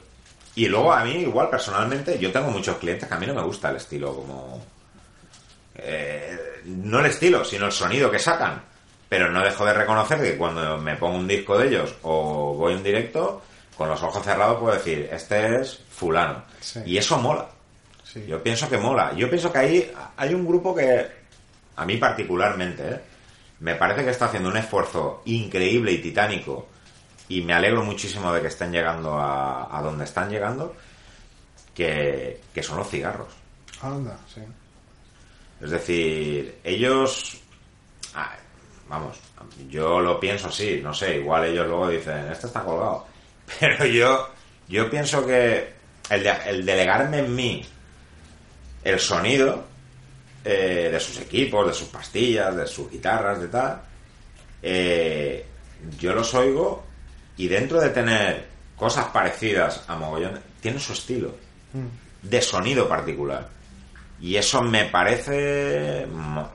[0.54, 3.42] Y luego a mí igual personalmente yo tengo muchos clientes que a mí no me
[3.42, 4.62] gusta el estilo como
[5.76, 8.62] eh, no el estilo, sino el sonido que sacan.
[9.08, 12.74] Pero no dejo de reconocer que cuando me pongo un disco de ellos o voy
[12.74, 13.42] a un directo,
[13.78, 16.42] con los ojos cerrados puedo decir, este es fulano.
[16.60, 16.80] Sí.
[16.84, 17.46] Y eso mola.
[18.04, 18.26] Sí.
[18.26, 19.14] Yo pienso que mola.
[19.14, 21.06] Yo pienso que ahí hay un grupo que
[21.76, 23.00] a mí particularmente, ¿eh?
[23.60, 26.68] Me parece que está haciendo un esfuerzo increíble y titánico
[27.28, 30.76] y me alegro muchísimo de que estén llegando a, a donde están llegando,
[31.74, 33.28] que, que son los cigarros.
[33.82, 34.40] Anda, sí.
[35.60, 37.40] Es decir, ellos...
[38.14, 38.34] ah,
[38.88, 39.18] vamos,
[39.68, 43.06] yo lo pienso así, no sé, igual ellos luego dicen, este está colgado.
[43.60, 44.28] Pero yo,
[44.68, 45.72] yo pienso que
[46.10, 47.64] el, de- el delegarme en mí
[48.84, 49.64] el sonido
[50.46, 53.82] eh, de sus equipos, de sus pastillas, de sus guitarras, de tal,
[54.62, 55.44] eh,
[55.98, 56.84] yo los oigo
[57.36, 61.34] y dentro de tener cosas parecidas a mogollón, tienen su estilo
[62.22, 63.48] de sonido particular.
[64.20, 66.50] Y eso me parece ma-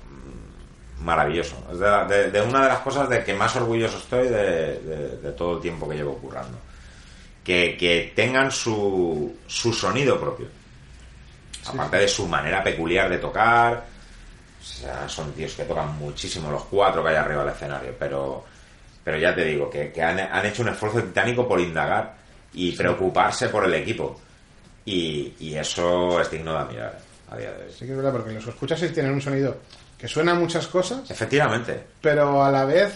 [1.02, 1.56] maravilloso.
[1.72, 5.18] Es de, de- de una de las cosas de que más orgulloso estoy de, de-
[5.18, 6.58] de todo el tiempo que llevo currando.
[7.44, 10.48] Que, que tengan su, su sonido propio.
[11.68, 13.84] Aparte de su manera peculiar de tocar.
[14.60, 17.96] O sea, son tíos que tocan muchísimo los cuatro que hay arriba del escenario.
[17.98, 18.44] Pero,
[19.04, 22.14] pero ya te digo, que, que han, han hecho un esfuerzo titánico por indagar
[22.54, 24.20] y preocuparse por el equipo.
[24.86, 27.72] Y, y eso es digno de admirar a día de hoy.
[27.72, 29.58] Sí que es verdad, porque los escuchas y tienen un sonido
[29.98, 31.84] que suena a muchas cosas, Efectivamente.
[32.02, 32.92] pero a la vez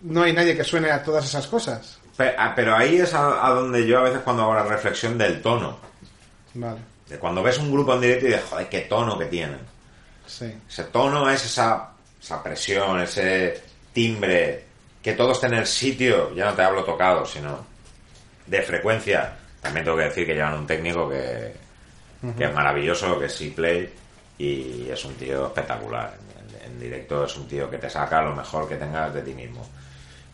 [0.00, 1.98] no hay nadie que suene a todas esas cosas.
[2.18, 5.42] Ah, Pero ahí es a, a donde yo a veces cuando hago la reflexión del
[5.42, 5.78] tono.
[6.54, 9.60] Vale, De cuando ves un grupo en directo y dices, joder, qué tono que tienen.
[10.26, 10.52] sí.
[10.68, 11.90] Ese tono es esa,
[12.20, 14.64] esa presión, ese timbre,
[15.02, 17.64] que todo esté en el sitio, ya no te hablo tocado, sino
[18.46, 19.36] de frecuencia.
[19.60, 21.54] También tengo que decir que llevan un técnico que,
[22.36, 23.92] que es maravilloso, que es C-Play,
[24.38, 26.14] y es un tío espectacular.
[26.64, 29.32] En, en directo es un tío que te saca lo mejor que tengas de ti
[29.32, 29.66] mismo.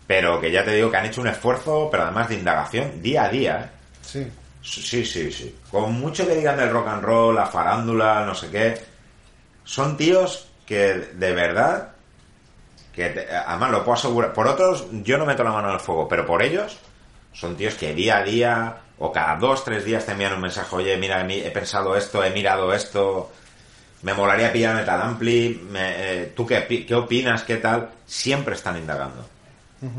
[0.07, 3.25] Pero que ya te digo que han hecho un esfuerzo, pero además de indagación, día
[3.25, 3.69] a día, ¿eh?
[4.03, 4.27] Sí,
[4.63, 5.57] Sí, sí, sí.
[5.71, 8.81] Con mucho que digan del rock and roll, la farándula, no sé qué.
[9.65, 11.93] Son tíos que de verdad,
[12.95, 14.33] que te- además lo puedo asegurar.
[14.33, 16.79] Por otros, yo no meto la mano en el fuego, pero por ellos,
[17.33, 20.77] son tíos que día a día o cada dos, tres días te envían un mensaje.
[20.77, 23.33] Oye, mira, he pensado esto, he mirado esto.
[24.03, 25.61] Me molaría pillar Metal Ampli.
[25.71, 27.43] me- eh, ¿Tú qué, qué opinas?
[27.43, 27.91] ¿Qué tal?
[28.07, 29.29] Siempre están indagando.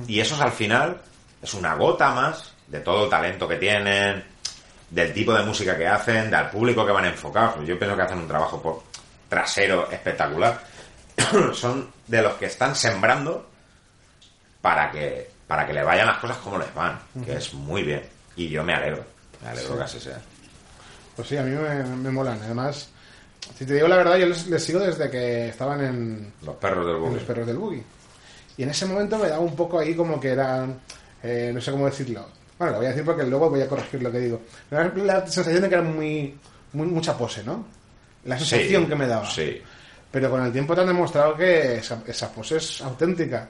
[0.08, 1.02] Y eso es al final,
[1.42, 4.24] es una gota más de todo el talento que tienen,
[4.94, 7.66] del tipo de música que hacen, del público que van enfocados.
[7.66, 8.84] Yo pienso que hacen un trabajo por
[9.28, 10.62] trasero espectacular.
[11.54, 13.50] Son de los que están sembrando
[14.62, 18.02] para que para que le vayan las cosas como les van, que es muy bien.
[18.36, 19.04] Y yo me alegro,
[19.44, 19.78] me alegro Sí.
[19.78, 20.20] que así sea.
[21.16, 22.40] pues sí, a mí me, me molan.
[22.42, 22.90] Además,
[23.58, 26.86] si te digo la verdad, yo les, les sigo desde que estaban en, Los perros
[26.88, 27.14] del buggy.
[27.16, 27.84] los perros del boogie.
[28.58, 30.80] Y en ese momento me daba un poco ahí como que eran,
[31.22, 32.28] eh, no sé cómo decirlo.
[32.58, 34.42] Bueno, lo voy a decir porque luego voy a corregir lo que digo.
[34.70, 36.38] Me daba la sensación de que era muy,
[36.74, 37.66] muy mucha pose, ¿no?
[38.26, 39.30] La sensación Sí, que me daba.
[39.30, 39.62] Sí,
[40.12, 43.50] Pero con el tiempo te han demostrado que esa, esa pose es auténtica.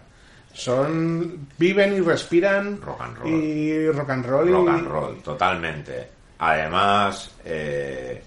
[0.54, 3.30] Son viven y respiran Rock and roll.
[3.34, 6.08] y rock and roll y rock and roll, totalmente.
[6.40, 8.24] Además, eh,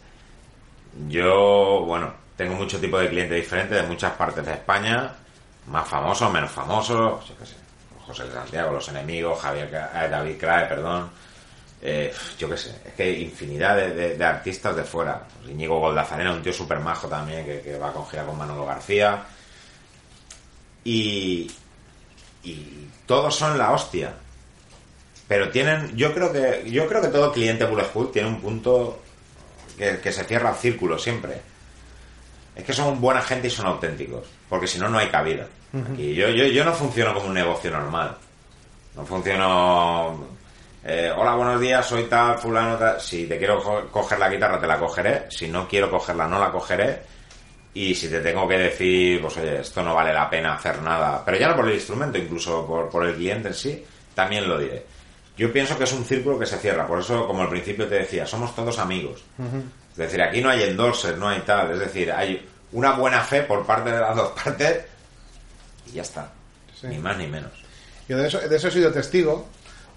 [1.08, 5.12] yo, bueno, tengo mucho tipo de cliente diferente de muchas partes de España,
[5.68, 7.54] más famosos, menos famosos, yo qué sé,
[8.06, 11.10] José de Santiago, Los Enemigos, Javier, eh, David Crae, perdón,
[11.82, 15.22] eh, yo qué sé, es que infinidad de, artistas de fuera.
[15.38, 19.24] Pues Íñigo un tío súper majo también, que, va con gira con Manolo García.
[20.84, 21.50] Y,
[22.44, 24.14] y todos son la hostia.
[25.28, 29.02] Pero tienen, yo creo que, yo creo que todo cliente Bullet tiene un punto
[29.76, 31.40] que, que se cierra el círculo siempre.
[32.54, 34.26] Es que son buena gente y son auténticos.
[34.48, 35.46] Porque si no, no hay cabida.
[35.92, 38.16] Aquí yo, yo, yo no funciono como un negocio normal.
[38.94, 40.26] No funciono.
[40.84, 43.00] eh, hola, buenos días, soy tal, fulano, tal.
[43.00, 45.26] Si te quiero co- coger la guitarra, te la cogeré.
[45.30, 47.02] Si no quiero cogerla, no la cogeré.
[47.74, 51.22] Y si te tengo que decir, pues oye, esto no vale la pena hacer nada,
[51.24, 53.84] pero ya no por el instrumento, incluso por, por el cliente en sí,
[54.14, 54.82] también lo diré.
[55.36, 57.96] Yo pienso que es un círculo que se cierra, por eso, como al principio te
[57.96, 59.22] decía, somos todos amigos.
[59.90, 63.42] Es decir, aquí no hay endorser, no hay tal, es decir, hay una buena fe
[63.42, 64.86] por parte de las dos partes
[65.88, 66.32] y ya está.
[66.80, 66.86] Sí.
[66.88, 67.52] Ni más ni menos.
[68.08, 69.46] Yo de eso, de eso he sido testigo,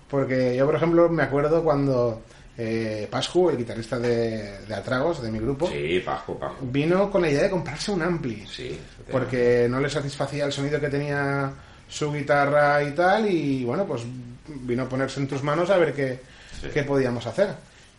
[0.10, 2.21] porque yo, por ejemplo, me acuerdo cuando
[2.58, 6.56] eh, Pascu, el guitarrista de, de Atragos, de mi grupo, Sí, Pajo, Pajo.
[6.62, 8.45] vino con la idea de comprarse un ampli.
[8.47, 8.80] Sí.
[9.12, 11.52] porque no le satisfacía el sonido que tenía
[11.88, 14.04] su guitarra y tal, y bueno, pues
[14.47, 16.19] vino a ponerse en tus manos a ver qué,
[16.62, 16.67] Sí.
[16.73, 17.49] qué podíamos hacer.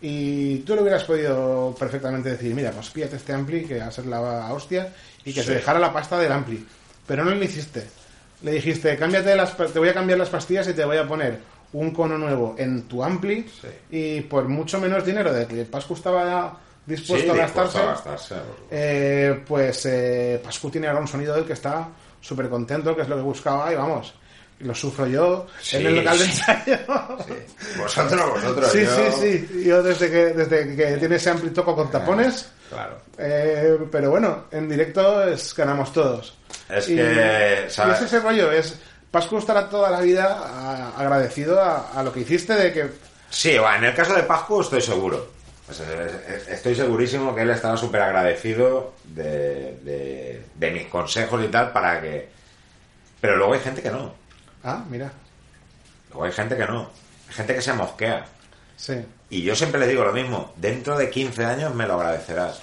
[0.03, 3.91] Y tú le hubieras podido perfectamente decir, mira, pues píllate este ampli que va a
[3.93, 4.93] ser la hostia
[5.25, 5.49] y que Sí.
[5.49, 6.65] te dejara la pasta del ampli.
[7.07, 7.87] Pero no lo hiciste.
[8.43, 11.39] Le dijiste, cámbiate las, te voy a cambiar las pastillas y te voy a poner
[11.73, 13.69] un cono nuevo en tu ampli Sí.
[13.91, 18.43] y por mucho menos dinero de que Pascu estaba dispuesto, Sí, a dispuesto gastarse, a
[18.71, 21.87] eh, pues eh, Pascu tiene ahora un sonido del que está
[22.21, 24.15] súper contento, que es lo que buscaba, y vamos,
[24.61, 26.77] lo sufro yo Sí, en el local de ensayo.
[27.79, 28.73] Vosotros, vosotros.
[28.73, 29.65] Sí, yo- sí, sí.
[29.65, 32.99] Yo desde que, desde que tiene ese ampli toco con tapones, Claro.
[33.19, 36.37] eh, pero bueno, en directo es, ganamos todos.
[36.73, 37.97] Es y, que, y ¿sabes?
[37.99, 38.79] es ese rollo, es
[39.11, 42.91] Pascu estará toda la vida a- agradecido a, a lo que hiciste de que
[43.31, 45.31] Sí, en el caso de Pascu estoy seguro.
[46.49, 52.01] Estoy segurísimo que él estaba súper agradecido de, de- de mis consejos y tal para
[52.01, 52.29] que...
[53.21, 54.13] Pero luego hay gente que no.
[54.65, 55.13] ah, mira,
[56.11, 56.91] Luego hay gente que no.
[57.29, 58.25] Hay gente que se mosquea.
[58.77, 58.95] sí,
[59.29, 60.53] Y yo siempre le digo lo mismo.
[60.57, 62.61] Dentro de 15 años me lo agradecerás.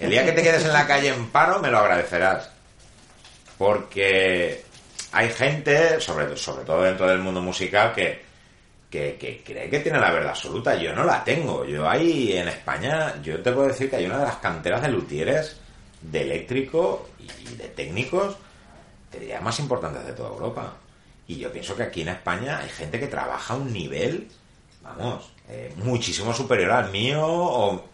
[0.00, 2.50] El día que te quedes en la calle en paro me lo agradecerás.
[3.58, 4.62] Porque
[5.12, 6.26] hay gente, sobre,
[6.64, 8.22] todo dentro del mundo musical, que,
[8.88, 9.16] cree
[9.68, 10.74] que tiene la verdad absoluta.
[10.76, 11.64] Yo no la tengo.
[11.64, 14.88] Yo hay en España, yo te puedo decir que hay una de las canteras de
[14.88, 15.56] luthieres,
[16.00, 18.36] de eléctrico y de técnicos,
[19.10, 20.74] te diría, más importantes de toda Europa.
[21.26, 24.28] Y yo pienso que aquí en España hay gente que trabaja a un nivel,
[24.82, 27.84] vamos, eh, muchísimo superior al mío o,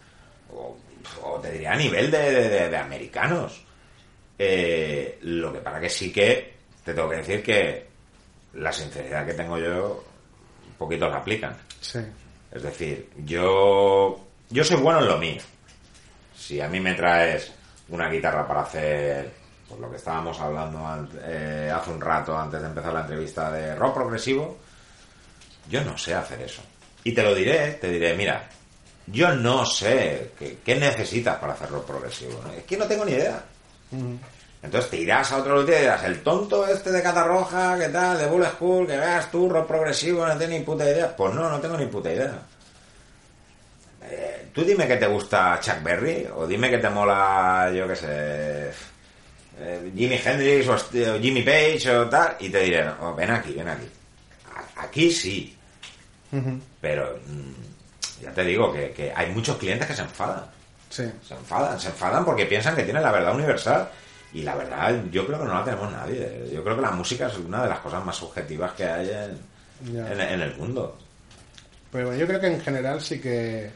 [0.53, 0.77] o-
[1.41, 3.64] te diría a nivel de americanos.
[4.37, 7.87] Eh, lo que para que sí que te tengo que decir que
[8.53, 10.03] la sinceridad que tengo yo,
[10.67, 11.55] un poquito la aplican.
[11.81, 11.99] sí,
[12.51, 14.19] Es decir, yo,
[14.49, 15.41] yo soy bueno en lo mío.
[16.35, 17.51] Si a mí me traes
[17.89, 19.31] una guitarra para hacer
[19.67, 23.75] pues, lo que estábamos hablando eh, hace un rato antes de empezar la entrevista de
[23.75, 24.57] rock progresivo,
[25.69, 26.61] yo no sé hacer eso.
[27.03, 28.47] Y te lo diré, te diré, mira,
[29.07, 32.41] yo no sé qué, qué necesitas para hacer rock progresivo.
[32.43, 32.53] ¿no?
[32.53, 33.43] Es que no tengo ni idea.
[34.63, 38.17] Entonces te irás a otro lugar y dirás, el tonto este de Catarroja, ¿qué tal?
[38.17, 41.15] De Bull School, que veas tú, rock progresivo, no tienes ni puta idea.
[41.15, 42.39] Pues no, no tengo ni puta idea.
[44.03, 47.95] Eh, tú dime que te gusta Chuck Berry, o dime que te mola, yo qué
[47.95, 48.69] sé,
[49.59, 50.73] eh, Jimi Hendrix, o
[51.15, 53.87] o Jimmy Page, o tal, y te diré, "Oh, ven aquí, ven aquí.
[54.55, 55.57] A- Aquí sí,
[56.81, 60.45] pero mm, ya te digo que, que hay muchos clientes que se enfadan.
[60.95, 63.89] Sí, Se enfadan, se enfadan porque piensan que tienen la verdad universal.
[64.33, 66.49] Y la verdad, yo creo que no la tenemos nadie.
[66.53, 69.95] Yo creo que la música es una de las cosas más subjetivas que hay en,
[69.95, 70.97] en, en el mundo.
[71.91, 73.71] Pero bueno, yo creo que en general sí que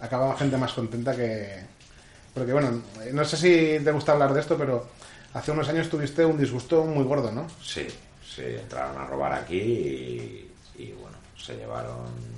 [0.00, 1.62] acababa gente más contenta que...
[2.32, 4.88] Porque bueno, no sé si te gusta hablar de esto, pero
[5.34, 7.46] hace unos años tuviste un disgusto muy gordo, ¿no?
[7.62, 7.86] Sí,
[8.24, 12.37] sí, entraron a robar aquí y, y, bueno, se llevaron.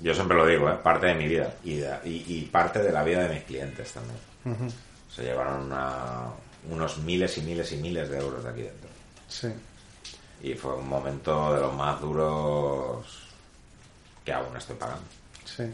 [0.00, 0.76] Yo siempre lo digo, ¿eh?
[0.82, 3.92] parte de mi vida y, de- y, y parte de la vida de mis clientes
[3.92, 4.70] también.
[5.14, 6.26] Se llevaron una-
[6.70, 8.88] unos miles y miles y miles de euros de aquí dentro.
[9.28, 9.48] Sí.
[10.42, 13.06] Y fue un momento de los más duros
[14.24, 15.02] que aún estoy pagando.
[15.44, 15.64] Sí.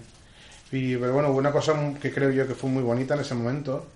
[0.72, 3.86] Y, pero bueno, una cosa que creo yo que fue muy bonita en ese momento,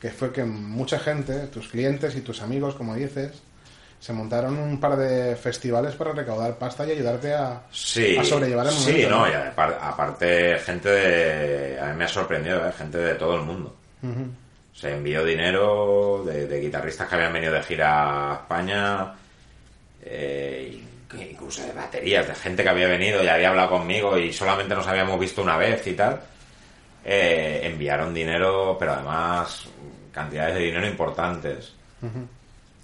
[0.00, 3.32] que fue que mucha gente, tus clientes y tus amigos, como dices,
[4.00, 8.66] se montaron un par de festivales para recaudar pasta y ayudarte a, Sí, a sobrellevar
[8.66, 8.98] el momento.
[8.98, 11.78] sí, no, y apar- aparte gente de...
[11.80, 12.72] A mí me ha sorprendido, ¿eh?
[12.76, 13.76] gente de todo el mundo.
[14.72, 19.12] Se envió dinero de, de guitarristas que habían venido de gira a España,
[20.02, 20.80] eh,
[21.18, 24.86] incluso de baterías, de gente que había venido y había hablado conmigo y solamente nos
[24.86, 26.20] habíamos visto una vez y tal.
[27.04, 29.66] Eh, enviaron dinero, pero además
[30.12, 31.74] cantidades de dinero importantes.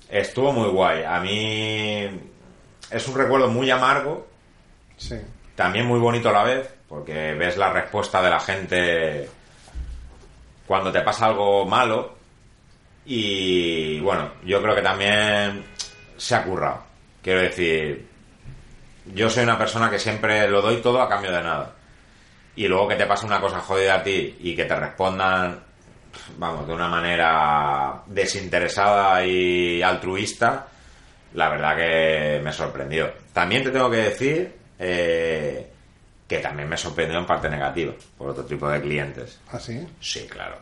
[0.08, 1.02] Estuvo muy guay.
[1.04, 2.08] A mí
[2.90, 4.26] es un recuerdo muy amargo,
[4.96, 5.16] Sí.
[5.54, 9.28] también muy bonito a la vez, porque ves la respuesta de la gente
[10.66, 12.14] cuando te pasa algo malo.
[13.04, 15.64] Y bueno, yo creo que también
[16.16, 16.82] se ha currado.
[17.22, 18.06] Quiero decir,
[19.14, 21.72] yo soy una persona que siempre lo doy todo a cambio de nada.
[22.56, 25.60] Y luego que te pase una cosa jodida a ti y que te respondan,
[26.38, 30.66] vamos, de una manera desinteresada y altruista,
[31.34, 33.12] la verdad que me sorprendió.
[33.32, 35.70] También te tengo que decir eh,
[36.26, 39.38] que también me sorprendió en parte negativa por otro tipo de clientes.
[39.50, 39.86] ¿Ah, sí?
[40.00, 40.56] Sí, claro.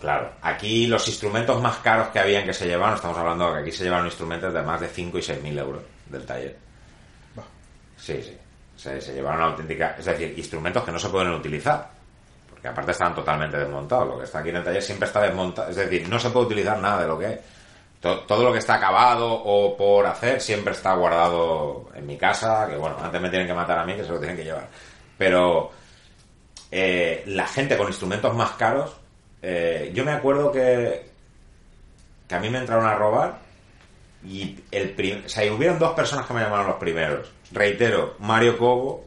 [0.00, 0.32] Claro.
[0.42, 3.72] Aquí los instrumentos más caros que habían que se llevaron, estamos hablando de que aquí
[3.72, 6.56] se llevaron instrumentos de más de 5 y 6 mil euros del taller.
[7.96, 8.36] Sí, sí.
[8.76, 9.94] Se, se llevaron auténtica...
[9.96, 11.91] Es decir, instrumentos que no se pueden utilizar.
[12.62, 14.06] Porque aparte estaban totalmente desmontados.
[14.06, 15.68] Lo que está aquí en el taller siempre está desmontado.
[15.68, 17.40] Es decir, no se puede utilizar nada de lo que.
[18.00, 22.68] To- Todo lo que está acabado o por hacer siempre está guardado en mi casa.
[22.70, 24.68] Que bueno, antes me tienen que matar a mí, que se lo tienen que llevar.
[25.18, 25.72] Pero
[26.70, 28.96] eh, la gente con instrumentos más caros...
[29.42, 31.10] eh, yo me acuerdo que,
[32.28, 33.38] que a mí me entraron a robar
[34.24, 37.28] y el prim- o hubieron dos personas que me llamaron los primeros.
[37.50, 39.04] Reitero, Mario Cobo,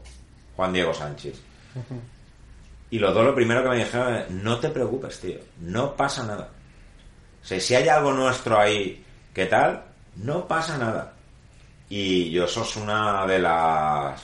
[0.56, 1.40] Juan Diego Sánchez.
[2.90, 6.24] Y los dos lo primero que me dijeron es, no te preocupes, tío, no pasa
[6.24, 6.48] nada.
[7.42, 9.84] O sea, si hay algo nuestro ahí, ¿qué tal?
[10.16, 11.12] No pasa nada.
[11.88, 14.22] Y yo eso es una de las...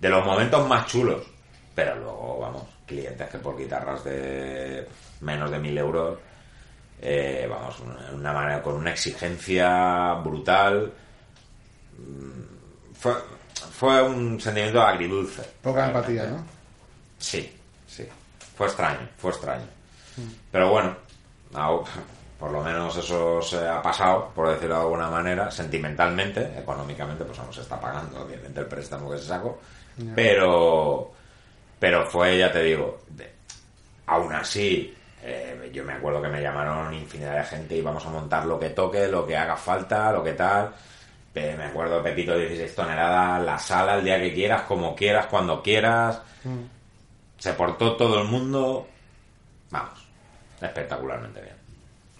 [0.00, 1.22] de los momentos más chulos.
[1.74, 4.86] Pero luego, vamos, clientes que por guitarras de
[5.20, 6.18] menos de mil euros,
[7.00, 7.76] eh, vamos,
[8.14, 10.92] una, manera, con una exigencia brutal.
[11.98, 13.12] Mm, Fue,
[13.70, 15.42] fue un sentimiento agridulce.
[15.62, 16.44] Poca empatía, ¿no?
[17.18, 17.50] Sí,
[17.86, 18.06] sí.
[18.56, 19.66] Fue extraño, fue extraño.
[20.50, 20.96] Pero bueno,
[22.38, 27.36] por lo menos eso se ha pasado, por decirlo de alguna manera, sentimentalmente, económicamente, pues
[27.38, 29.60] vamos, se está pagando, obviamente, el préstamo que se sacó.
[30.14, 31.12] Pero,
[31.78, 33.32] pero fue, ya te digo, de-
[34.06, 38.10] aún así, eh, yo me acuerdo que me llamaron infinidad de gente y vamos a
[38.10, 40.72] montar lo que toque, lo que haga falta, lo que tal.
[41.34, 45.62] Eh, me acuerdo Pepito 16 toneladas, la sala el día que quieras, como quieras, cuando
[45.62, 46.20] quieras.
[47.38, 48.86] Se portó todo el mundo,
[49.70, 49.98] vamos,
[50.60, 51.56] espectacularmente bien.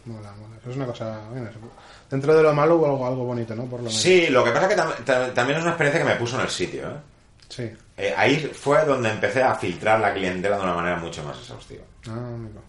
[0.04, 0.56] Mola, mola.
[0.60, 1.20] Eso es una cosa.
[1.34, 1.58] eso-
[2.10, 3.64] dentro de lo malo hubo algo, algo bonito, ¿no?
[3.64, 3.96] Por lo menos.
[4.00, 6.36] Sí, lo que pasa es que tam- tam- también es una experiencia que me puso
[6.36, 6.88] en el sitio.
[6.90, 6.96] ¿eh?
[7.48, 7.70] Sí.
[7.96, 11.84] Eh, ahí fue donde empecé a filtrar la clientela de una manera mucho más exhaustiva.
[12.08, 12.60] Ah, amigo.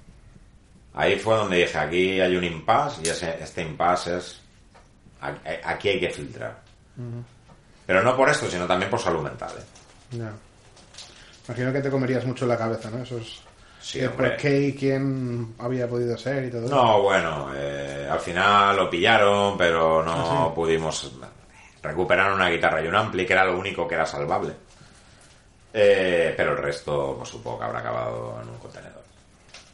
[0.93, 4.41] Ahí fue donde dije, aquí hay un impasse y ese, este impasse es...
[5.63, 6.59] Aquí hay que filtrar.
[7.85, 9.51] Pero no por esto, sino también por salud mental.
[9.59, 10.17] ¿eh?
[11.47, 13.03] Imagino que te comerías mucho la cabeza, ¿no?
[13.03, 13.43] Esos.
[13.79, 14.29] Sí, el hombre.
[14.31, 16.75] por qué y quién había podido ser y todo eso.
[16.75, 21.11] No, bueno, eh, al final lo pillaron, pero no pudimos
[21.81, 24.53] recuperar una guitarra y un ampli, que era lo único que era salvable.
[25.73, 29.03] Eh, pero el resto, pues supongo que habrá acabado en un contenedor.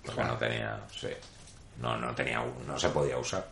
[0.06, 1.08] Porque no tenía, sí,
[1.80, 3.48] no, no tenía, no se podía usar.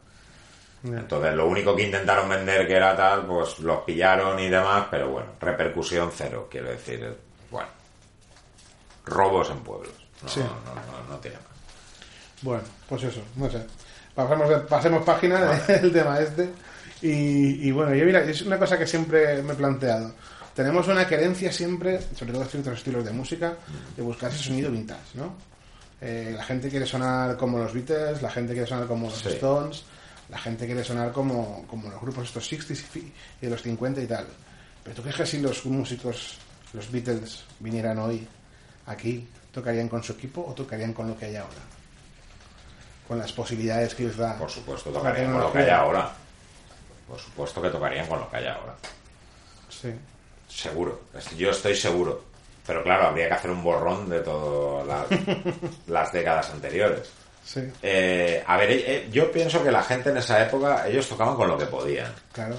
[0.83, 5.09] Entonces, lo único que intentaron vender que era tal, pues los pillaron y demás, pero
[5.09, 7.15] bueno, repercusión cero, quiero decir,
[7.51, 7.69] bueno,
[9.11, 9.93] robos en pueblos.
[10.23, 10.39] No, Sí.
[10.39, 11.45] no, no, no tiene más.
[12.41, 13.63] Bueno, pues eso, no sé.
[14.15, 16.49] Pasemos, página del tema este.
[17.01, 20.13] Y, y bueno, yo mira, es una cosa que siempre me he planteado.
[20.55, 23.55] Tenemos una querencia siempre, sobre todo en ciertos estilos de música,
[23.95, 25.33] de buscar ese sonido vintage, ¿no?
[26.01, 29.29] Eh, la gente quiere sonar como los Beatles, la gente quiere sonar como los Sí.
[29.29, 29.83] Stones,
[30.29, 33.61] la gente quiere sonar como, como los grupos estos 60s y fi- y de los
[33.61, 34.25] 50 y tal.
[34.83, 36.37] Pero tú crees que si los músicos,
[36.73, 38.27] los Beatles, vinieran hoy
[38.85, 41.61] aquí, tocarían con su equipo o tocarían con lo que hay ahora?
[43.07, 44.37] Con las posibilidades que les da.
[44.37, 46.11] Por supuesto, tocarían con lo que hay ahora.
[47.07, 48.75] Por supuesto que tocarían con lo que hay ahora.
[49.69, 49.91] Sí.
[50.47, 51.01] Seguro.
[51.37, 52.23] Yo estoy seguro.
[52.65, 55.07] Pero claro, habría que hacer un borrón de todas las,
[55.87, 57.09] las décadas anteriores.
[57.43, 61.35] Sí, Eh, a ver, eh, yo pienso que la gente en esa época, ellos tocaban
[61.35, 62.13] con lo que podían.
[62.31, 62.55] claro.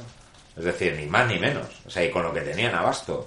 [0.54, 1.66] Es decir, ni más ni menos.
[1.86, 3.26] O sea, y con lo que tenían abasto.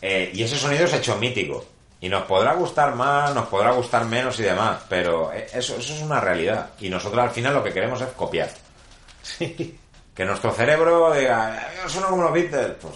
[0.00, 1.64] Eh, y ese sonido se ha hecho mítico.
[2.00, 4.78] Y nos podrá gustar más, nos podrá gustar menos y demás.
[4.88, 6.70] Pero eh, eso, eso es una realidad.
[6.80, 8.48] Y nosotros al final lo que queremos es copiar.
[9.22, 9.78] Sí.
[10.14, 12.72] Que nuestro cerebro diga, "Eh, yo sueno como los Beatles.
[12.80, 12.94] Pues,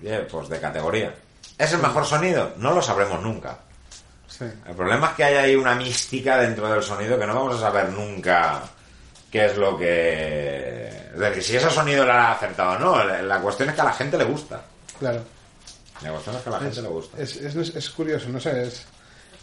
[0.00, 1.14] bien, pues de categoría.
[1.56, 2.52] ¿Es el mejor sonido?
[2.56, 3.58] No lo sabremos nunca.
[4.26, 4.44] Sí.
[4.66, 7.60] El problema es que hay ahí una mística dentro del sonido que no vamos a
[7.60, 8.62] saber nunca
[9.30, 10.88] qué es lo que...
[11.14, 13.04] Es decir, si ese sonido lo ha acertado o no.
[13.04, 14.60] La cuestión es que a la gente le gusta.
[14.98, 15.22] Claro.
[16.00, 17.22] Cuestión es que a la gente le gusta.
[17.22, 18.84] Es, es, es curioso, no sé, es,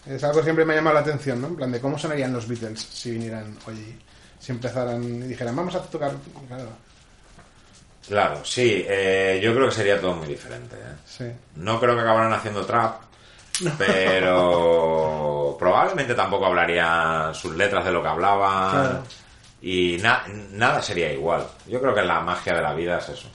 [0.05, 1.47] es algo que siempre me ha llamado la atención, ¿no?
[1.47, 3.97] En plan de cómo sonarían los Beatles si vinieran hoy,
[4.39, 6.11] si empezaran y dijeran, vamos a tocar,
[6.47, 6.69] claro,
[8.07, 8.83] Claro, sí.
[8.87, 10.75] eh, yo creo que sería todo muy diferente.
[10.75, 10.95] ¿eh?
[11.05, 11.25] sí,
[11.55, 13.01] No creo que acabaran haciendo trap,
[13.77, 19.03] pero probablemente tampoco hablarían sus letras de lo que hablaban Claro.
[19.61, 21.47] y na- nada sería igual.
[21.67, 23.27] Yo creo que la magia de la vida es eso.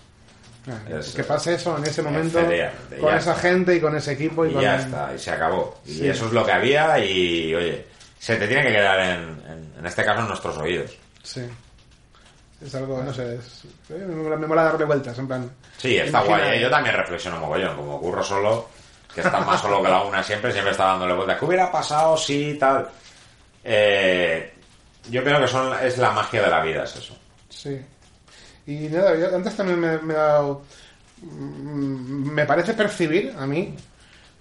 [1.15, 2.73] Que pase eso en ese momento con ya
[3.17, 3.35] esa está.
[3.37, 5.81] gente y con ese equipo y, Y con ya está, y se acabó.
[5.87, 6.09] Y Sí.
[6.09, 7.87] eso es lo que había y, oye,
[8.19, 10.91] se te tiene que quedar en, en, en este caso en nuestros oídos.
[11.23, 11.43] Sí.
[12.65, 15.51] Es algo, no sé, es, eh, me, mola, darle vueltas, en plan.
[15.77, 16.59] Sí, está imagina- guay.
[16.59, 16.63] ¿eh?
[16.63, 18.69] Yo también reflexiono mogollón, como curro solo,
[19.15, 21.39] que está más solo que la una siempre, siempre está dándole vueltas.
[21.39, 22.89] ¿Qué hubiera pasado si tal?
[23.63, 24.53] Eh,
[25.11, 27.17] yo creo que son, es la magia de la vida, es eso.
[27.51, 27.79] Sí.
[28.67, 30.63] Y nada, yo antes también me, me he dado.
[31.23, 33.75] mm, Me parece percibir a mí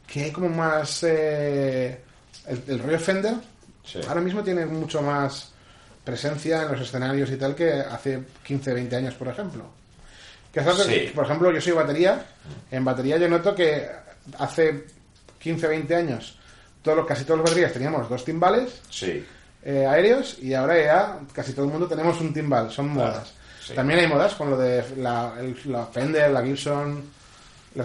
[0.08, 1.04] que hay como más.
[1.04, 2.00] eh,
[2.48, 3.34] el, el rollo Fender
[3.84, 4.00] Sí.
[4.08, 5.52] ahora mismo tiene mucho más
[6.04, 9.64] presencia en los escenarios y tal que hace 15, 20 años, por ejemplo.
[10.52, 11.12] Que algo Sí.
[11.14, 12.26] por ejemplo, yo soy batería.
[12.72, 13.88] En batería yo noto que
[14.40, 14.86] hace
[15.40, 16.38] 15, 20 años
[16.82, 19.24] todos, los- casi todos los baterías teníamos dos timbales Sí,
[19.64, 23.34] eh, aéreos y ahora ya casi todo el mundo tenemos un timbal, son modas.
[23.68, 23.74] Sí.
[23.74, 27.12] También hay modas con lo de la, el- la Fender, la Gibson,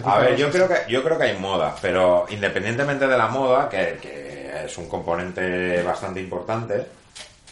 [0.05, 3.67] A ver, yo creo que yo creo que hay moda, pero independientemente de la moda,
[3.67, 6.87] que, que es un componente bastante importante,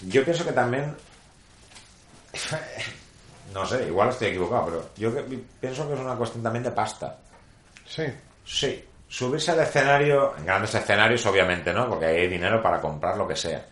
[0.08, 0.96] yo pienso que también
[3.54, 5.26] no sé, igual estoy equivocado, pero yo
[5.60, 7.18] pienso que es una cuestión también de pasta.
[7.88, 8.04] Sí.
[8.46, 11.90] Sí, subirse al escenario, en grandes escenarios obviamente, ¿no?
[11.90, 13.66] Porque hay dinero para comprar lo que sea.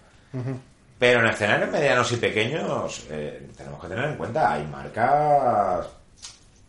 [0.99, 5.87] Pero en escenarios medianos y pequeños eh, tenemos que tener en cuenta, hay marcas...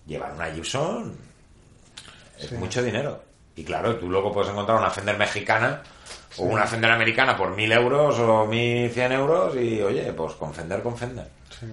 [0.07, 1.15] Llevar una Gibson
[2.39, 2.55] es Sí.
[2.57, 3.23] mucho dinero.
[3.57, 5.83] Y claro, tú luego puedes encontrar una Fender mexicana
[6.39, 10.83] o una Fender americana por 1000 euros o 1100 euros y oye, pues con Fender,
[10.83, 11.29] con Fender.
[11.59, 11.67] Sí.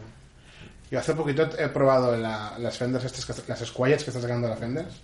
[0.91, 4.55] Yo hace poquito he probado la- las Fenders, estas, las Squires que está sacando la
[4.57, 5.01] Fenders,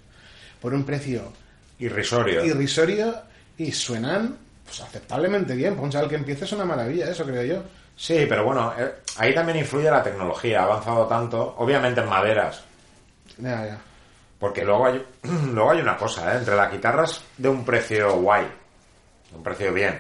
[0.60, 1.32] por un precio
[1.80, 2.44] Irrisorio.
[2.46, 3.16] irrisorio
[3.58, 5.74] y suenan pues, aceptablemente bien.
[5.74, 7.64] Para un chaval que empiece es una maravilla, eso creo yo.
[7.96, 12.64] Sí, pero bueno, eh, ahí también influye la tecnología, ha avanzado tanto, obviamente en maderas,
[13.38, 13.78] Ya, ya.
[14.40, 15.06] Porque luego hay,
[15.54, 16.38] luego hay una cosa, ¿eh?
[16.40, 18.46] entre las guitarras de un precio guay,
[19.30, 20.00] de un precio bien,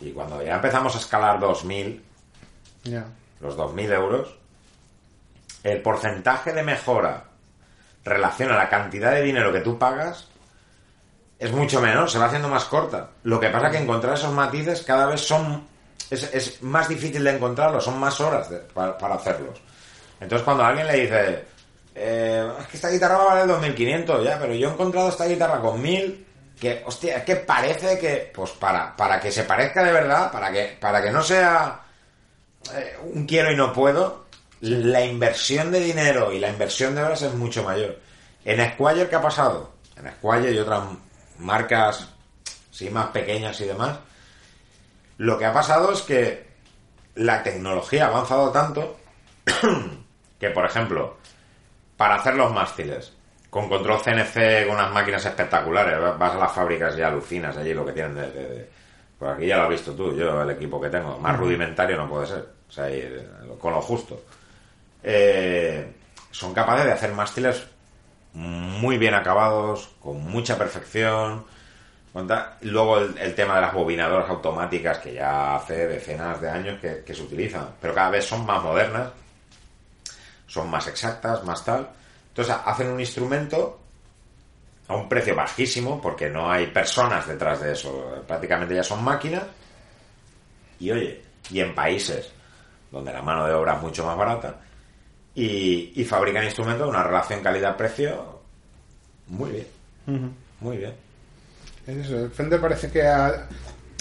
[0.00, 2.00] y cuando ya empezamos a escalar 2.000,
[2.84, 3.04] Ya.
[3.40, 4.36] los 2.000 euros,
[5.64, 7.24] el porcentaje de mejora
[8.04, 10.28] relación a la cantidad de dinero que tú pagas
[11.40, 13.08] es mucho menor, se va haciendo más corta.
[13.22, 15.66] Lo que pasa es que encontrar esos matices cada vez son...
[16.10, 19.58] Es, es más difícil de encontrarlos, son más horas para, para hacerlos.
[20.20, 21.44] Entonces cuando alguien le dice,
[21.94, 25.26] eh, es que esta guitarra va a valer 2.500, ya, pero yo he encontrado esta
[25.26, 26.24] guitarra con 1.000,
[26.60, 30.52] que, hostia, es que parece que, pues para, para que se parezca de verdad, para
[30.52, 31.80] que, para que no sea
[32.74, 34.26] eh, un quiero y no puedo,
[34.60, 37.98] la inversión de dinero y la inversión de horas es mucho mayor.
[38.44, 39.72] En Squire, ¿qué ha pasado?
[39.96, 40.82] En Squire y otras
[41.40, 42.08] marcas
[42.70, 43.98] sí, más pequeñas y demás,
[45.18, 46.48] lo que ha pasado es que
[47.16, 48.98] la tecnología ha avanzado tanto
[50.38, 51.16] que, por ejemplo,
[51.96, 53.12] para hacer los mástiles,
[53.50, 57.84] con control CNC, con unas máquinas espectaculares, vas a las fábricas y alucinas allí lo
[57.84, 58.30] que tienen de...
[58.30, 58.80] de- de-
[59.20, 62.08] pues aquí ya lo has visto tú, yo el equipo que tengo, más rudimentario no
[62.08, 63.28] puede ser, o sea, eh,
[63.60, 64.18] con lo justo.
[65.02, 65.92] Eh,
[66.30, 67.66] son capaces de hacer mástiles
[68.34, 71.44] muy bien acabados, con mucha perfección.
[72.62, 77.22] Luego el, tema de las bobinadoras automáticas que ya hace decenas de años que se
[77.22, 79.10] utilizan, pero cada vez son más modernas,
[80.46, 81.88] son más exactas, más tal.
[82.28, 83.78] Entonces hacen un instrumento
[84.88, 89.44] a un precio bajísimo porque no hay personas detrás de eso, prácticamente ya son máquinas.
[90.80, 92.32] Y oye, y en países
[92.90, 94.56] donde la mano de obra es mucho más barata
[95.34, 98.40] y, y fabrican instrumentos de una relación calidad-precio
[99.28, 100.92] muy bien, muy bien.
[101.86, 103.46] Es eso, Fender parece que ha,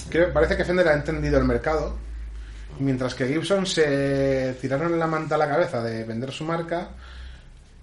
[0.09, 1.95] creo- parece que Fender ha entendido el mercado,
[2.79, 6.89] mientras que Gibson se tiraron la manta a la cabeza de vender su marca,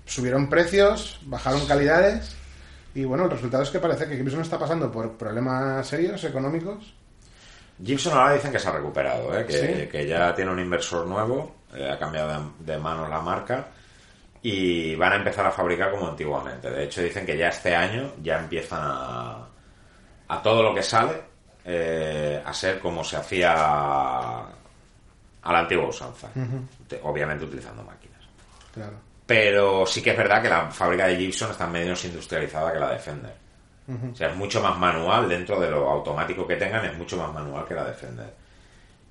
[0.04, 2.34] subieron precios, bajaron calidades
[2.94, 6.94] y bueno, el resultado es que parece que Gibson está pasando por problemas serios económicos.
[7.84, 9.44] Gibson ahora dicen que se ha recuperado, ¿eh?
[9.46, 9.88] que, Sí.
[9.90, 13.66] que ya tiene un inversor nuevo, eh, ha cambiado de, de manos la marca
[14.42, 16.70] y van a empezar a fabricar como antiguamente.
[16.70, 19.46] De hecho, dicen que ya este año ya empiezan a,
[20.28, 21.14] a todo lo que sale
[21.64, 26.28] eh, a ser como se hacía a la antigua usanza,
[26.88, 28.20] Te- obviamente utilizando máquinas.
[28.72, 28.94] Claro.
[29.26, 32.90] Pero sí que es verdad que la fábrica de Gibson está menos industrializada que la
[32.90, 33.34] de Fender.
[34.12, 37.32] O sea, es mucho más manual dentro de lo automático que tengan, es mucho más
[37.32, 38.34] manual que la de Fender.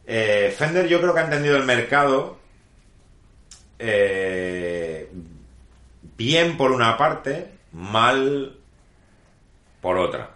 [0.06, 2.38] Eh, Fender yo creo que ha entendido el mercado
[3.80, 5.10] eh,
[6.18, 8.56] bien por una parte, mal
[9.82, 10.32] por otra.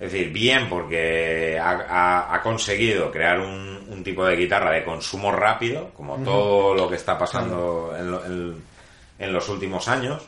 [0.00, 4.84] Es decir, bien porque ha, ha- ha conseguido crear un, un tipo de guitarra de
[4.84, 8.62] consumo rápido, como todo lo que está pasando en, lo- en-
[9.18, 10.22] en los últimos años,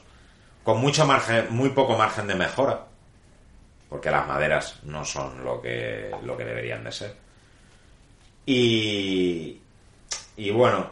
[0.62, 2.84] con mucho margen, muy poco margen de mejora,
[3.88, 7.14] porque las maderas no son lo que, lo que deberían de ser.
[8.46, 9.58] Y,
[10.36, 10.90] y bueno,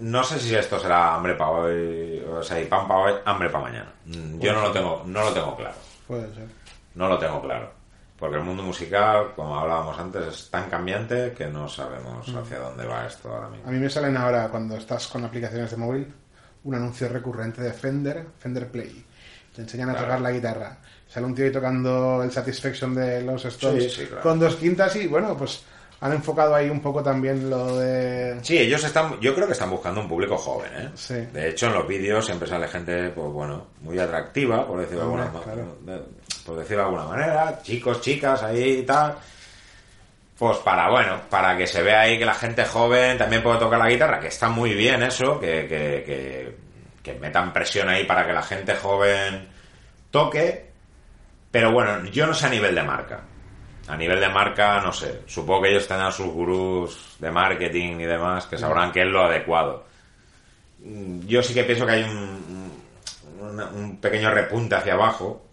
[0.00, 3.48] no sé si esto será hambre para hoy, o sea, y pan para hoy, hambre
[3.50, 3.92] para mañana.
[4.06, 5.74] Mm, Yo no lo tengo, no lo tengo claro.
[6.06, 6.46] Puede ser.
[6.94, 7.70] No lo tengo claro.
[8.18, 12.86] Porque el mundo musical, como hablábamos antes, es tan cambiante que no sabemos hacia dónde
[12.86, 13.68] va esto ahora mismo.
[13.68, 16.14] A mí me salen ahora, cuando estás con aplicaciones de móvil,
[16.62, 19.04] un anuncio recurrente de Fender, Fender Play.
[19.54, 20.06] Te enseñan a Claro.
[20.06, 20.76] tocar la guitarra.
[21.08, 24.22] Sale un tío ahí tocando el Satisfaction de los Stones Sí, sí, claro.
[24.22, 25.64] con dos quintas y bueno, pues
[26.00, 28.38] han enfocado ahí un poco también lo de...
[28.42, 30.90] Sí, ellos están, yo creo que están buscando un público joven, ¿eh?
[30.94, 31.14] Sí.
[31.14, 35.04] De hecho, en los vídeos siempre sale gente, pues bueno, muy atractiva, por decirlo, de
[35.22, 35.78] alguna, claro.
[35.80, 36.02] de-
[36.44, 39.16] por decirlo de alguna manera, chicos, chicas, ahí y tal.
[40.38, 43.78] Pues para, bueno, para que se vea ahí que la gente joven también puede tocar
[43.78, 46.56] la guitarra, que está muy bien eso, que, que, que,
[47.02, 49.48] que metan presión ahí para que la gente joven
[50.10, 50.70] toque,
[51.50, 53.20] pero bueno, yo no sé a nivel de marca.
[53.86, 55.22] A nivel de marca, no sé.
[55.26, 59.24] Supongo que ellos tendrán sus gurús de marketing y demás que sabrán qué es lo
[59.24, 59.84] adecuado.
[60.80, 62.72] Mm, Yo sí que pienso que hay un,
[63.40, 65.44] un, un pequeño repunte hacia abajo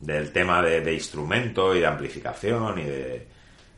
[0.00, 3.28] del tema de, de instrumento y de amplificación y de,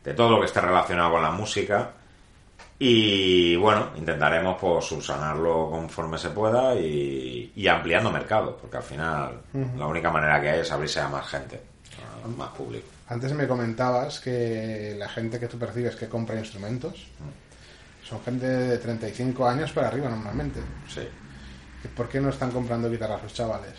[0.05, 1.91] de todo lo que esté relacionado con la música.
[2.79, 9.41] Y bueno, intentaremos pues subsanarlo conforme se pueda y, y ampliando mercado, porque al final
[9.79, 11.61] la única manera que hay es abrirse a más gente,
[12.25, 12.87] a más público.
[13.09, 17.07] Antes me comentabas que la gente que tú percibes que compra instrumentos
[18.03, 20.61] son gente de 35 años para arriba normalmente.
[20.89, 21.07] Sí.
[21.97, 23.75] ¿Por qué no están comprando guitarras los chavales?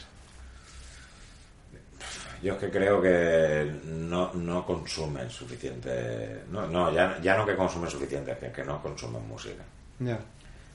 [2.41, 6.41] Yo es que creo que no, no consumen suficiente.
[6.51, 9.63] No, no ya, ya no que consumen suficiente, que, que no consumen música.
[9.99, 10.19] Ya.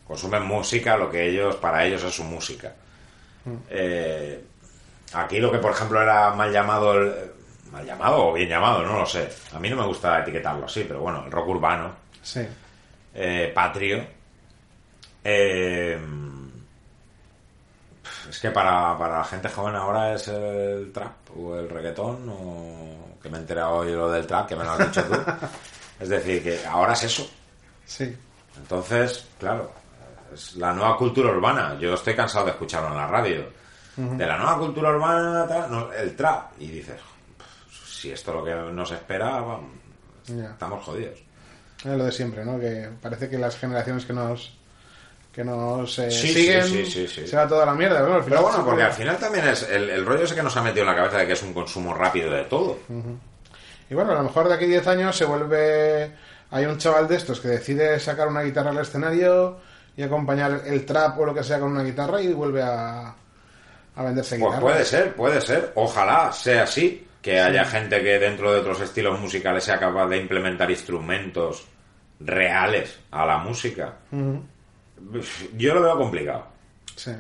[0.07, 2.73] Consumen música, lo que ellos, para ellos es su música.
[3.69, 4.43] Eh,
[5.13, 7.15] aquí lo que, por ejemplo, era mal llamado, el-
[7.71, 9.29] mal llamado o bien llamado, no lo sé.
[9.55, 11.93] A mí no me gusta etiquetarlo así, pero bueno, el rock urbano,
[12.23, 12.47] Sí.
[13.15, 14.05] eh, patrio.
[15.25, 15.99] eh,
[18.29, 23.19] es que para, para la gente joven ahora es el trap o el reggaetón, o
[23.23, 25.15] que me he enterado hoy lo del trap, que me lo has dicho tú.
[26.01, 27.29] es decir, que ahora es eso.
[27.87, 28.15] Sí.
[28.59, 29.71] Entonces, claro,
[30.35, 31.77] es la nueva cultura urbana.
[31.81, 33.59] Yo estoy cansado de escucharlo en la radio.
[33.97, 36.53] De la nueva cultura urbana, no, el trap.
[36.61, 37.01] Y dices,
[38.01, 39.71] si esto es lo que nos espera, vamos,
[40.29, 41.19] estamos jodidos.
[41.79, 42.59] Es lo de siempre, ¿no?
[42.59, 44.55] Que parece que las generaciones que nos
[45.33, 48.15] que nos eh, Sí, siguen sí, se va toda la mierda, ¿no?
[48.15, 50.57] Al final Pero bueno, porque al final también es el, el rollo ese que nos
[50.57, 52.79] ha metido en la cabeza de que es un consumo rápido de todo.
[53.91, 56.13] Y bueno, a lo mejor de aquí a 10 años se vuelve...
[56.51, 59.59] Hay un chaval de estos que decide sacar una guitarra al escenario
[59.97, 63.15] y acompañar el trap o lo que sea con una guitarra y vuelve a,
[63.95, 64.61] a venderse Pues guitarras.
[64.61, 65.73] puede ser, puede ser.
[65.75, 67.07] Ojalá sea así.
[67.23, 71.67] Que haya gente que dentro de otros estilos musicales sea capaz de implementar instrumentos
[72.21, 73.95] reales a la música.
[75.57, 76.47] Yo lo veo complicado.
[76.97, 77.13] Sí.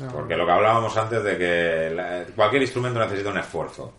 [0.00, 3.92] No, Porque lo que hablábamos antes de que la- cualquier instrumento necesita un esfuerzo.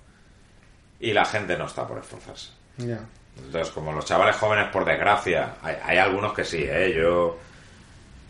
[1.00, 2.52] Y la gente no está por esforzarse.
[2.78, 3.00] ya.
[3.38, 6.94] Entonces, como los chavales jóvenes, por desgracia, hay, hay algunos que sí, ¿eh?
[6.98, 7.38] Yo,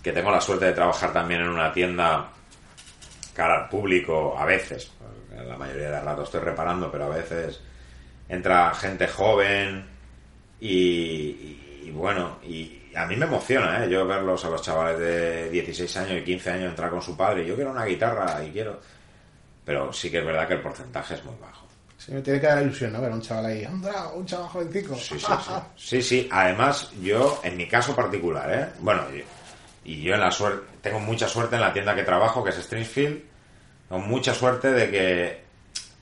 [0.04, 2.28] que tengo la suerte de trabajar también en una tienda
[3.34, 4.91] cara al público, a veces,
[5.47, 7.59] la mayoría de rato estoy reparando, pero a veces
[8.27, 9.85] entra gente joven
[10.59, 13.89] y, y- y bueno, y a mí me emociona, ¿eh?
[13.89, 17.45] Yo verlos a los chavales de 16 años y 15 años entrar con su padre,
[17.45, 18.79] yo quiero una guitarra y quiero...
[19.65, 21.67] Pero sí que es verdad que el porcentaje es muy bajo.
[21.97, 23.01] Sí, me tiene que dar ilusión, ¿no?
[23.01, 24.07] Ver a un chaval ahí, ¡anda!
[24.13, 24.95] Un chaval jovencico.
[24.95, 25.51] Sí, sí, sí.
[25.75, 26.29] Sí, sí.
[26.31, 28.67] Además, yo, en mi caso particular, ¿eh?
[28.79, 29.03] Bueno,
[29.85, 32.49] y, y yo en la suerte, tengo mucha suerte en la tienda que trabajo, que
[32.51, 33.21] es Stringfield.
[33.89, 35.43] Tengo mucha suerte de que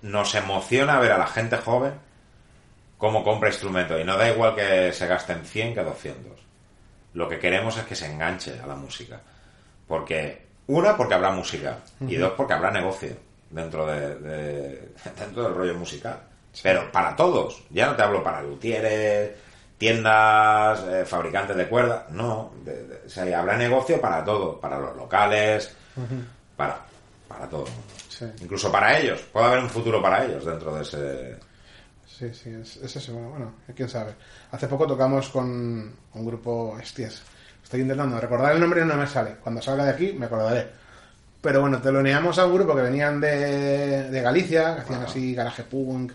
[0.04, 1.94] nos emociona ver a la gente joven
[2.98, 4.00] cómo compra instrumentos.
[4.00, 6.32] Y no da igual que se gasten 100 que 200.
[7.14, 9.20] Lo que queremos es que se enganche a la música.
[9.88, 11.78] Porque, una, porque habrá música.
[12.02, 13.16] Y dos, porque habrá negocio
[13.50, 16.20] dentro, de, de- dentro del rollo musical.
[16.62, 17.64] Pero para todos.
[17.70, 19.32] Ya no te hablo para luthieres,
[19.78, 22.10] tiendas, eh, fabricantes de cuerdas.
[22.12, 22.52] No.
[22.66, 24.60] de- de- o sea, habrá negocio para todo.
[24.60, 25.76] Para los locales,
[26.56, 26.82] para,
[27.38, 27.88] para todo el mundo.
[28.10, 29.22] Sí, Incluso para ellos.
[29.32, 31.38] Puede haber un futuro para ellos dentro de ese...
[32.08, 33.14] sí, sí, es, es eso.
[33.14, 34.14] Bueno, bueno, quién sabe.
[34.52, 35.46] Hace poco tocamos con
[36.14, 37.22] un grupo, hostias,
[37.64, 39.36] estoy intentando recordar el nombre y no me sale.
[39.44, 40.68] Cuando salga de aquí me acordaré.
[41.42, 45.64] Pero bueno, teloneamos a un grupo que venían de, de Galicia, que hacían así garaje
[45.64, 46.12] punk,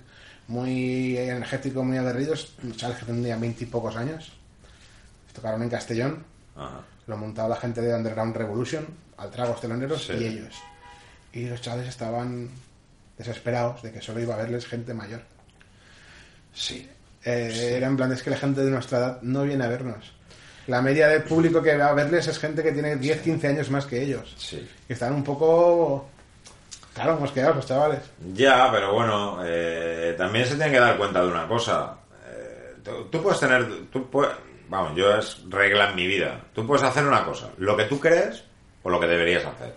[0.49, 4.33] muy energético, muy aguerridos, chavales que tendrían veintipocos años.
[5.33, 6.25] Tocaron en Castellón,
[6.57, 6.81] Ajá.
[7.07, 8.85] lo montaba la gente de Underground Revolution,
[9.17, 10.13] al tragos teloneros Sí.
[10.15, 10.57] y ellos.
[11.33, 12.51] Y los chavales estaban
[13.17, 15.23] desesperados de que solo iba a verles gente mayor.
[16.53, 16.89] Sí.
[17.25, 20.13] Eh, Era en plan, es que la gente de nuestra edad no viene a vernos.
[20.67, 23.71] La media del público que va a verles es gente que tiene 10, 15 años
[23.71, 24.35] más que ellos.
[24.39, 24.69] Sí.
[24.89, 26.09] Y están un poco...
[26.95, 28.01] Claro, mosqueados los chavales.
[28.35, 31.97] Ya, pero bueno, eh, también se tiene que dar cuenta de una cosa.
[32.29, 34.35] Eh, tú, tú puedes tener, tú puedes,
[34.69, 36.39] vamos, yo es regla en mi vida.
[36.55, 38.45] Tú puedes hacer una cosa, lo que tú crees
[38.83, 39.75] o lo que deberías hacer.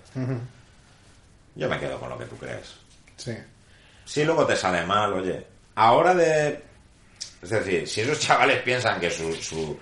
[1.55, 2.75] Yo me quedo con lo que tú crees.
[3.15, 3.35] Sí.
[4.03, 5.45] Si luego te sale mal, oye,
[5.75, 6.63] ahora de,
[7.41, 9.79] es decir, si esos chavales piensan que su, su,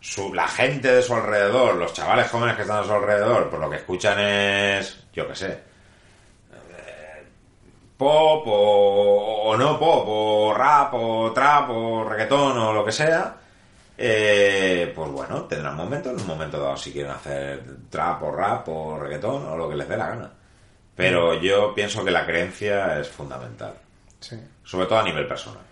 [0.00, 3.58] su, la gente de su alrededor, los chavales jóvenes que están a su alrededor, por
[3.58, 5.68] lo que escuchan es, yo qué sé,
[7.98, 13.36] pop o, o no pop, o rap, o trap, o reggaetón, o lo que sea,
[13.98, 18.68] eh, pues bueno, tendrán momentos, en un momento dado, si quieren hacer trap o rap
[18.68, 20.30] o reggaetón o lo que les dé la gana.
[20.98, 23.72] Pero yo pienso que la creencia es fundamental,
[24.20, 24.36] Sí.
[24.64, 25.62] sobre todo a nivel personal.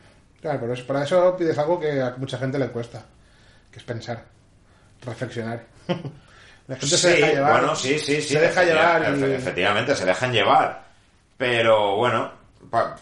[0.41, 3.03] Claro, pero es, para eso pides algo que a mucha gente le cuesta,
[3.71, 4.25] que es pensar,
[5.05, 5.63] reflexionar.
[6.69, 7.53] La gente se Sí, deja llevar.
[7.61, 8.35] bueno, sí, sí, sí.
[8.35, 9.23] Se deja llevar y...
[9.25, 10.85] Efectivamente, se dejan llevar.
[11.37, 12.33] Pero bueno,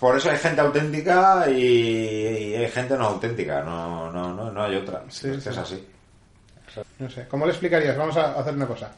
[0.00, 3.62] por eso hay gente auténtica y, y hay gente no auténtica.
[3.62, 5.02] No, no, no, no hay otra.
[5.08, 5.48] Sí, Es que sí.
[5.50, 5.88] es así.
[6.98, 7.96] No sé, ¿cómo le explicarías?
[7.96, 8.90] Vamos a hacer una cosa.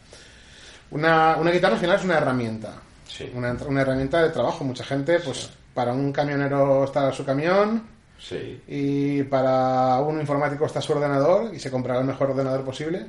[0.91, 2.73] Una, una guitarra al final es una herramienta.
[3.09, 3.31] Sí.
[3.35, 4.65] Una, una herramienta de trabajo.
[4.65, 10.81] Mucha gente, pues para un camionero está su camión Sí, y para un informático está
[10.81, 13.07] su ordenador y se comprará el mejor ordenador posible.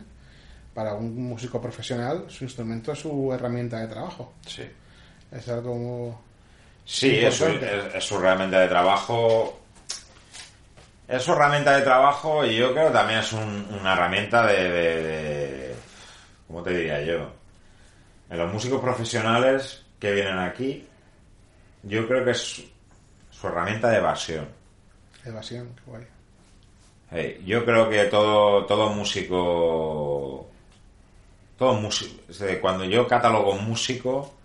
[0.73, 4.33] Para un músico profesional, su instrumento es su herramienta de trabajo.
[4.45, 4.63] sí.
[5.31, 6.21] Es algo...
[6.85, 9.59] Sí, es su, es- es su herramienta de trabajo.
[11.07, 14.63] Es su herramienta de trabajo y yo creo que también es un- una herramienta de,
[14.69, 15.75] de- de-
[16.47, 17.29] ¿Cómo te diría yo?
[18.29, 20.87] En los músicos profesionales que vienen aquí,
[21.83, 22.63] yo creo que es
[23.29, 24.47] su, herramienta de evasión.
[25.25, 26.03] Evasión, qué guay.
[27.09, 30.49] Hey, yo creo que todo, todo músico.
[31.57, 32.21] Todo músico.
[32.61, 34.37] Cuando yo catalogo músico,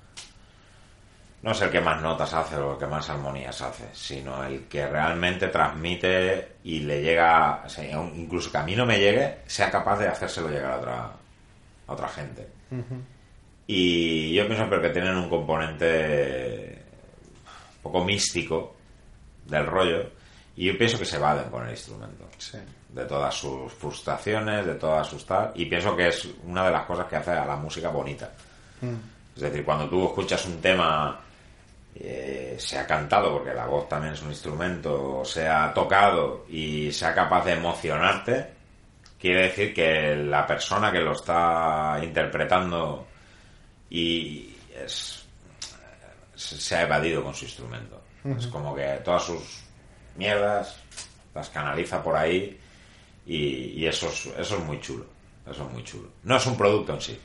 [1.43, 4.67] no es el que más notas hace o el que más armonías hace, sino el
[4.69, 7.63] que realmente transmite y le llega.
[7.67, 7.85] o sea,
[8.15, 11.13] incluso que a mí no me llegue, sea capaz de hacérselo llegar a otra,
[11.89, 12.49] a otra gente.
[13.67, 16.83] Y yo pienso pero que tienen un componente
[17.77, 18.75] un poco místico
[19.47, 20.11] del rollo
[20.57, 22.59] y yo pienso que se evaden con el instrumento Sí.
[22.91, 26.85] de todas sus frustraciones de todas sus tal y pienso que es una de las
[26.85, 28.31] cosas que hace a la música bonita
[28.83, 28.95] Mm.
[29.37, 31.21] es decir cuando tú escuchas un tema
[31.95, 37.45] eh, sea cantado porque la voz también es un instrumento sea tocado y sea capaz
[37.45, 38.47] de emocionarte
[39.21, 43.07] quiere decir que la persona que lo está interpretando
[43.95, 45.27] y es
[46.35, 48.01] se ha evadido con su instrumento.
[48.25, 49.65] Es como que todas sus
[50.17, 50.77] mierdas
[51.35, 52.59] las canaliza por ahí
[53.27, 53.37] y,
[53.81, 55.05] y eso, es, eso es muy chulo.
[55.47, 56.09] Eso es muy chulo.
[56.23, 57.21] No es un producto en sí.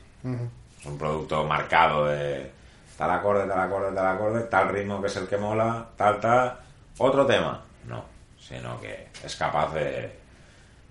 [0.80, 2.52] Es un producto marcado de
[2.98, 6.60] tal acorde, tal acorde, tal acorde, tal ritmo que es el que mola, tal, tal.
[6.98, 7.64] Otro tema.
[7.86, 8.04] No.
[8.38, 10.20] Sino que es capaz de,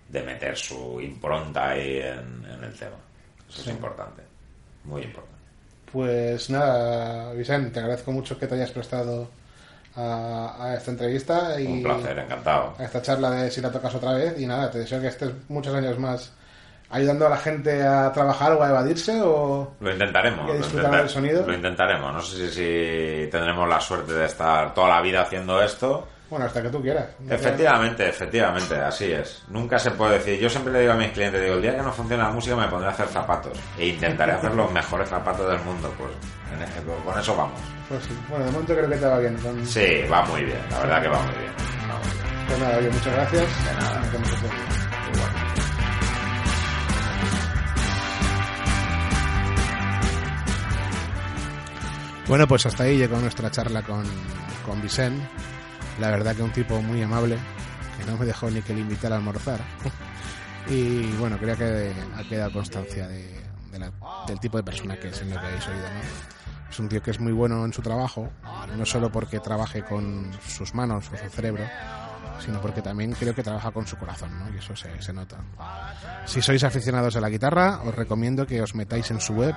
[0.09, 2.97] de meter su impronta ahí en, en el tema.
[3.49, 4.23] Eso es importante.
[4.85, 5.36] Muy importante.
[5.97, 9.31] Pues nada, Vicente, te agradezco mucho que te hayas prestado
[9.97, 12.75] a, a esta entrevista y Un placer, encantado.
[12.79, 14.39] a esta charla de si la tocas otra vez.
[14.39, 16.33] Y nada, te deseo que estés muchos años más
[16.91, 19.73] ayudando a la gente a trabajar o a evadirse o...
[19.81, 20.47] Lo intentaremos.
[20.47, 21.47] ¿Y a lo disfrutar intenta- del sonido?
[21.47, 22.13] Lo intentaremos.
[22.13, 22.53] No sé si,
[23.25, 26.07] si tendremos la suerte de estar toda la vida haciendo esto.
[26.29, 27.07] Bueno, hasta que tú quieras.
[27.31, 29.45] Efectivamente, efectivamente, así es.
[29.49, 30.41] Nunca se puede decir.
[30.41, 32.57] Yo siempre le digo a mis clientes, digo, el día que no funcione la música
[32.57, 33.57] me pondré a hacer zapatos.
[33.79, 35.93] E intentaré hacer los mejores zapatos del mundo.
[35.97, 36.11] Pues
[36.53, 37.61] en ese- con eso vamos.
[37.89, 38.11] Pues sí.
[38.29, 39.37] Bueno, de momento creo que te va bien.
[39.37, 39.65] Con...
[39.67, 40.59] Sí, va muy bien.
[40.71, 41.53] La verdad que va muy bien.
[41.91, 42.47] Va muy bien.
[42.49, 43.65] Pues nada, oye, muchas gracias.
[43.65, 44.03] De nada.
[45.15, 45.31] Igual.
[52.29, 54.05] Bueno, pues hasta ahí llegó nuestra charla con,
[54.65, 55.23] con Vicent.
[56.01, 57.39] La verdad que un tipo muy amable,
[57.99, 59.61] que no me dejó ni que le invitara a almorzar.
[60.69, 63.41] y bueno, creo que ha quedado constancia de,
[63.73, 63.93] de la-
[64.27, 65.81] del tipo de persona que es en lo que habéis oído.
[65.83, 66.71] ¿no?
[66.71, 68.29] Es un tío que es muy bueno en su trabajo,
[68.77, 71.65] no solo porque trabaje con sus manos o su cerebro,
[72.45, 74.55] sino porque también creo que trabaja con su corazón, ¿no?
[74.55, 75.37] y eso se, se nota.
[76.27, 79.55] Si sois aficionados a la guitarra, os recomiendo que os metáis en su web,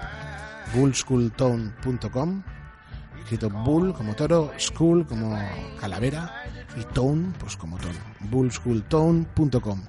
[0.73, 2.43] bullschooltone.com
[3.23, 5.37] escrito bull como toro, school como
[5.79, 6.43] calavera
[6.77, 7.99] y tone pues como tono.
[8.29, 9.81] bullschooltone.com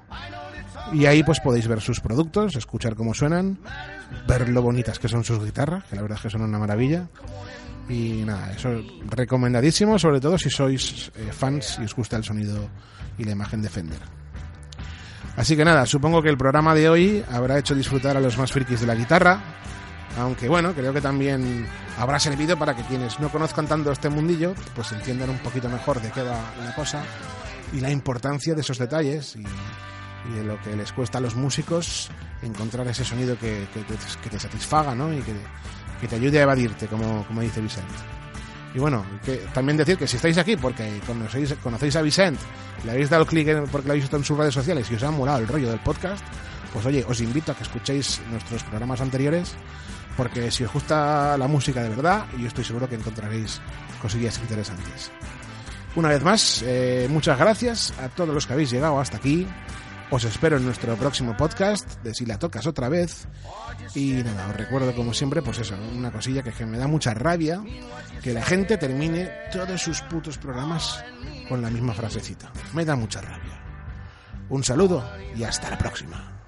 [0.93, 3.59] y ahí pues podéis ver sus productos, escuchar cómo suenan,
[4.27, 7.09] ver lo bonitas que son sus guitarras, que la verdad es que son una maravilla.
[7.89, 8.71] Y nada, eso
[9.07, 12.69] recomendadísimo, sobre todo si sois eh, fans y os gusta el sonido
[13.19, 13.99] y la imagen de Fender.
[15.37, 18.53] Así que nada, supongo que el programa de hoy habrá hecho disfrutar a los más
[18.53, 19.41] frikis de la guitarra,
[20.19, 21.67] aunque bueno, creo que también
[21.99, 26.01] habrá servido para que quienes no conozcan tanto este mundillo, pues entiendan un poquito mejor
[26.01, 27.03] de qué va la cosa
[27.73, 29.45] y la importancia de esos detalles y,
[30.29, 32.11] y de lo que les cuesta a los músicos
[32.43, 35.13] encontrar ese sonido que, que te, que te satisfaga, ¿no?
[35.13, 35.35] Y que,
[36.09, 37.93] te ayude a evadirte, como, como dice Vicente.
[38.75, 42.41] Y bueno, que también decir que si estáis aquí porque conocéis, conocéis a Vicent,
[42.85, 45.11] le habéis dado clic porque lo habéis visto en sus redes sociales y os ha
[45.11, 46.25] molado el rollo del podcast,
[46.73, 49.55] pues oye, os invito a que escuchéis nuestros programas anteriores
[50.17, 53.61] porque si os gusta la música de verdad, yo estoy seguro que encontraréis
[54.01, 55.11] cosillas interesantes.
[55.97, 59.47] Una vez más, eh, muchas gracias a todos los que habéis llegado hasta aquí
[60.13, 63.29] Os espero en nuestro próximo podcast de Si la tocas otra vez.
[63.95, 67.15] Y nada, os recuerdo como siempre, pues eso, una cosilla que, que me da mucha
[67.15, 67.63] rabia,
[68.21, 71.05] que la gente termine todos sus putos programas
[71.49, 72.51] con la misma frasecita.
[72.75, 73.63] Me da mucha rabia.
[74.49, 76.43] Un saludo y hasta la próxima.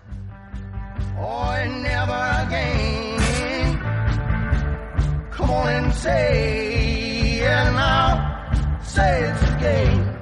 [5.32, 8.80] Come on and say it now.
[8.82, 10.18] Say it again.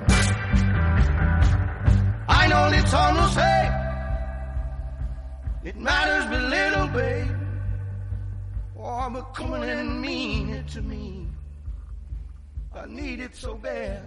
[2.29, 3.61] I know it's on to say.
[5.65, 7.37] It matters but little, babe.
[8.79, 11.27] Oh, but come on and mean it to me.
[12.73, 14.03] I need it so bad.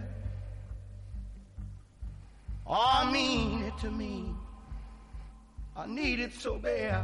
[2.66, 4.34] Oh, mean it to me.
[5.76, 7.04] I need it so bad.